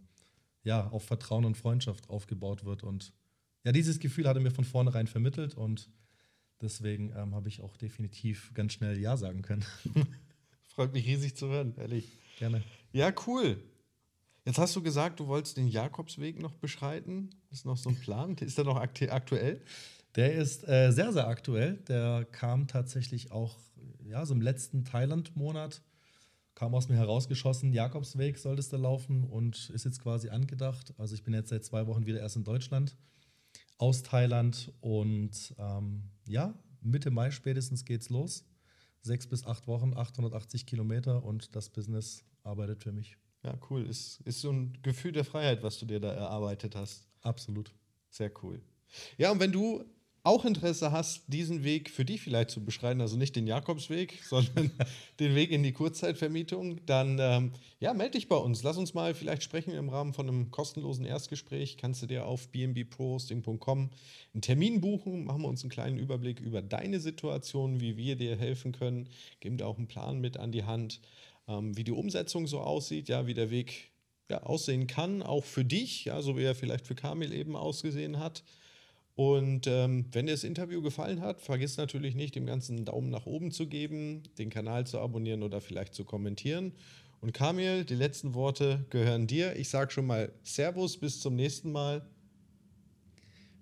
ja, 0.62 0.88
auf 0.88 1.04
Vertrauen 1.04 1.46
und 1.46 1.56
Freundschaft 1.56 2.10
aufgebaut 2.10 2.66
wird. 2.66 2.82
Und 2.82 3.14
ja, 3.64 3.72
dieses 3.72 3.98
Gefühl 3.98 4.28
hat 4.28 4.36
er 4.36 4.42
mir 4.42 4.50
von 4.50 4.66
vornherein 4.66 5.06
vermittelt 5.06 5.54
und 5.54 5.88
deswegen 6.60 7.14
ähm, 7.16 7.34
habe 7.34 7.48
ich 7.48 7.62
auch 7.62 7.78
definitiv 7.78 8.52
ganz 8.52 8.74
schnell 8.74 9.00
Ja 9.00 9.16
sagen 9.16 9.40
können. 9.40 9.64
Freut 10.66 10.92
mich 10.92 11.06
riesig 11.06 11.34
zu 11.34 11.48
hören, 11.48 11.72
ehrlich. 11.78 12.06
Gerne. 12.38 12.62
Ja, 12.92 13.14
cool. 13.26 13.56
Jetzt 14.44 14.58
hast 14.58 14.76
du 14.76 14.82
gesagt, 14.82 15.18
du 15.20 15.28
wolltest 15.28 15.56
den 15.56 15.66
Jakobsweg 15.68 16.42
noch 16.42 16.52
beschreiten. 16.52 17.30
Ist 17.50 17.64
noch 17.64 17.78
so 17.78 17.88
ein 17.88 17.98
Plan? 17.98 18.36
Ist 18.36 18.58
der 18.58 18.66
noch 18.66 18.76
aktuell? 18.76 19.62
Der 20.14 20.34
ist 20.34 20.68
äh, 20.68 20.90
sehr, 20.90 21.10
sehr 21.14 21.26
aktuell. 21.26 21.78
Der 21.88 22.26
kam 22.30 22.66
tatsächlich 22.66 23.32
auch 23.32 23.56
ja, 24.10 24.26
so 24.26 24.34
im 24.34 24.42
letzten 24.42 24.84
Thailand-Monat, 24.84 25.82
kam 26.54 26.74
aus 26.74 26.88
mir 26.88 26.96
herausgeschossen. 26.96 27.72
Jakobsweg 27.72 28.36
solltest 28.36 28.72
du 28.72 28.76
laufen 28.76 29.24
und 29.24 29.70
ist 29.70 29.84
jetzt 29.84 30.02
quasi 30.02 30.28
angedacht. 30.28 30.92
Also 30.98 31.14
ich 31.14 31.22
bin 31.22 31.32
jetzt 31.32 31.48
seit 31.48 31.64
zwei 31.64 31.86
Wochen 31.86 32.06
wieder 32.06 32.20
erst 32.20 32.36
in 32.36 32.44
Deutschland 32.44 32.96
aus 33.78 34.02
Thailand 34.02 34.72
und 34.80 35.54
ähm, 35.58 36.10
ja, 36.26 36.54
Mitte 36.82 37.10
Mai 37.10 37.30
spätestens 37.30 37.84
geht's 37.84 38.10
los. 38.10 38.44
Sechs 39.00 39.26
bis 39.26 39.46
acht 39.46 39.66
Wochen, 39.66 39.94
880 39.94 40.66
Kilometer 40.66 41.24
und 41.24 41.56
das 41.56 41.70
Business 41.70 42.22
arbeitet 42.42 42.82
für 42.82 42.92
mich. 42.92 43.16
Ja, 43.42 43.58
cool. 43.70 43.86
Ist, 43.86 44.20
ist 44.26 44.42
so 44.42 44.50
ein 44.50 44.76
Gefühl 44.82 45.12
der 45.12 45.24
Freiheit, 45.24 45.62
was 45.62 45.78
du 45.78 45.86
dir 45.86 46.00
da 46.00 46.12
erarbeitet 46.12 46.76
hast. 46.76 47.08
Absolut. 47.22 47.72
Sehr 48.10 48.30
cool. 48.42 48.60
Ja, 49.16 49.30
und 49.30 49.40
wenn 49.40 49.52
du 49.52 49.82
auch 50.22 50.44
Interesse 50.44 50.92
hast, 50.92 51.22
diesen 51.28 51.64
Weg 51.64 51.90
für 51.90 52.04
dich 52.04 52.20
vielleicht 52.20 52.50
zu 52.50 52.64
beschreiten, 52.64 53.00
also 53.00 53.16
nicht 53.16 53.36
den 53.36 53.46
Jakobsweg, 53.46 54.20
sondern 54.28 54.70
den 55.18 55.34
Weg 55.34 55.50
in 55.50 55.62
die 55.62 55.72
Kurzzeitvermietung, 55.72 56.84
dann 56.86 57.18
ähm, 57.20 57.52
ja, 57.78 57.94
melde 57.94 58.12
dich 58.12 58.28
bei 58.28 58.36
uns. 58.36 58.62
Lass 58.62 58.76
uns 58.76 58.94
mal 58.94 59.14
vielleicht 59.14 59.42
sprechen 59.42 59.72
im 59.72 59.88
Rahmen 59.88 60.12
von 60.12 60.28
einem 60.28 60.50
kostenlosen 60.50 61.04
Erstgespräch. 61.04 61.76
Kannst 61.76 62.02
du 62.02 62.06
dir 62.06 62.26
auf 62.26 62.48
bnbprohosting.com 62.48 63.90
einen 64.34 64.42
Termin 64.42 64.80
buchen, 64.80 65.24
machen 65.24 65.42
wir 65.42 65.48
uns 65.48 65.62
einen 65.62 65.70
kleinen 65.70 65.98
Überblick 65.98 66.40
über 66.40 66.62
deine 66.62 67.00
Situation, 67.00 67.80
wie 67.80 67.96
wir 67.96 68.16
dir 68.16 68.36
helfen 68.36 68.72
können, 68.72 69.08
geben 69.40 69.56
dir 69.56 69.66
auch 69.66 69.78
einen 69.78 69.88
Plan 69.88 70.20
mit 70.20 70.36
an 70.36 70.52
die 70.52 70.64
Hand 70.64 71.00
ähm, 71.50 71.76
wie 71.76 71.84
die 71.84 71.92
Umsetzung 71.92 72.46
so 72.46 72.60
aussieht, 72.60 73.08
ja, 73.08 73.26
wie 73.26 73.34
der 73.34 73.50
Weg 73.50 73.90
ja, 74.30 74.42
aussehen 74.42 74.86
kann, 74.86 75.22
auch 75.22 75.44
für 75.44 75.64
dich, 75.64 76.04
ja, 76.04 76.22
so 76.22 76.36
wie 76.36 76.44
er 76.44 76.54
vielleicht 76.54 76.86
für 76.86 76.94
Kamil 76.94 77.32
eben 77.32 77.56
ausgesehen 77.56 78.18
hat. 78.18 78.44
Und 79.20 79.66
ähm, 79.66 80.06
wenn 80.12 80.24
dir 80.24 80.32
das 80.32 80.44
Interview 80.44 80.80
gefallen 80.80 81.20
hat, 81.20 81.42
vergiss 81.42 81.76
natürlich 81.76 82.14
nicht, 82.14 82.34
dem 82.36 82.46
Ganzen 82.46 82.76
einen 82.76 82.84
Daumen 82.86 83.10
nach 83.10 83.26
oben 83.26 83.50
zu 83.50 83.66
geben, 83.66 84.22
den 84.38 84.48
Kanal 84.48 84.86
zu 84.86 84.98
abonnieren 84.98 85.42
oder 85.42 85.60
vielleicht 85.60 85.92
zu 85.94 86.06
kommentieren. 86.06 86.72
Und 87.20 87.34
Kamil, 87.34 87.84
die 87.84 87.96
letzten 87.96 88.32
Worte 88.32 88.86
gehören 88.88 89.26
dir. 89.26 89.56
Ich 89.56 89.68
sage 89.68 89.90
schon 89.90 90.06
mal 90.06 90.32
Servus, 90.42 90.96
bis 90.96 91.20
zum 91.20 91.36
nächsten 91.36 91.70
Mal. 91.70 92.00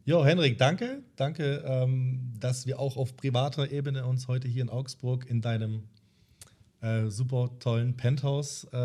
Jo, 0.05 0.25
Henrik, 0.25 0.59
danke. 0.59 1.03
Danke, 1.17 1.65
ähm, 1.67 2.35
dass 2.39 2.69
wir 2.69 2.79
auch 2.79 2.97
auf 2.97 3.17
privater 3.17 3.73
Ebene 3.73 4.07
uns 4.07 4.29
heute 4.29 4.47
hier 4.47 4.63
in 4.63 4.69
Augsburg 4.69 5.29
in 5.29 5.41
deinem 5.41 5.89
äh, 6.83 7.09
super 7.09 7.51
tollen 7.59 7.97
Penthouse 7.97 8.69
äh, 8.73 8.77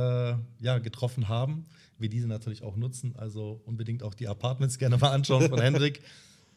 ja, 0.59 0.79
getroffen 0.79 1.27
haben. 1.27 1.67
Wir 1.99 2.09
diese 2.09 2.27
natürlich 2.27 2.63
auch 2.63 2.77
nutzen. 2.77 3.13
Also 3.15 3.61
unbedingt 3.63 4.01
auch 4.01 4.15
die 4.15 4.27
Apartments 4.27 4.79
gerne 4.79 4.97
mal 4.97 5.11
anschauen 5.11 5.49
von 5.49 5.61
Hendrik. 5.61 6.01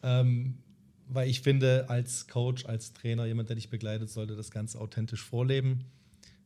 Ähm, 0.03 0.59
weil 1.07 1.29
ich 1.29 1.41
finde, 1.41 1.89
als 1.89 2.27
Coach, 2.27 2.65
als 2.65 2.93
Trainer, 2.93 3.25
jemand, 3.25 3.49
der 3.49 3.55
dich 3.55 3.69
begleitet, 3.69 4.09
sollte 4.09 4.35
das 4.35 4.51
Ganze 4.51 4.79
authentisch 4.79 5.23
vorleben. 5.23 5.85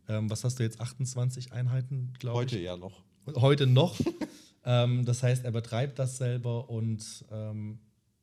Ähm, 0.08 0.30
was 0.30 0.44
hast 0.44 0.60
du 0.60 0.64
jetzt? 0.64 0.80
28 0.80 1.52
Einheiten, 1.52 2.14
glaube 2.20 2.44
ich? 2.46 2.52
Heute 2.52 2.60
ja 2.60 2.78
noch. 2.78 3.04
Heute 3.36 3.68
noch. 3.68 3.98
ähm, 4.66 5.06
das 5.06 5.24
heißt, 5.24 5.46
er 5.46 5.52
betreibt 5.52 6.00
das 6.00 6.18
selber 6.18 6.70
und 6.70 7.26
ähm, 7.32 7.80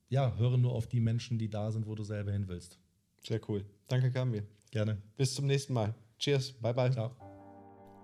ja, 0.08 0.34
höre 0.36 0.56
nur 0.56 0.72
auf 0.72 0.86
die 0.86 1.00
Menschen, 1.00 1.38
die 1.38 1.50
da 1.50 1.70
sind, 1.70 1.86
wo 1.86 1.94
du 1.94 2.04
selber 2.04 2.32
hin 2.32 2.48
willst. 2.48 2.78
Sehr 3.26 3.40
cool. 3.48 3.64
Danke, 3.88 4.10
Kamil. 4.10 4.46
Gerne. 4.70 4.98
Bis 5.16 5.34
zum 5.34 5.46
nächsten 5.46 5.72
Mal. 5.72 5.94
Cheers, 6.18 6.52
bye 6.52 6.74
bye. 6.74 6.90
Ciao. 6.90 7.10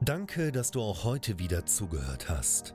Danke, 0.00 0.52
dass 0.52 0.70
du 0.70 0.80
auch 0.80 1.04
heute 1.04 1.38
wieder 1.38 1.66
zugehört 1.66 2.28
hast. 2.28 2.74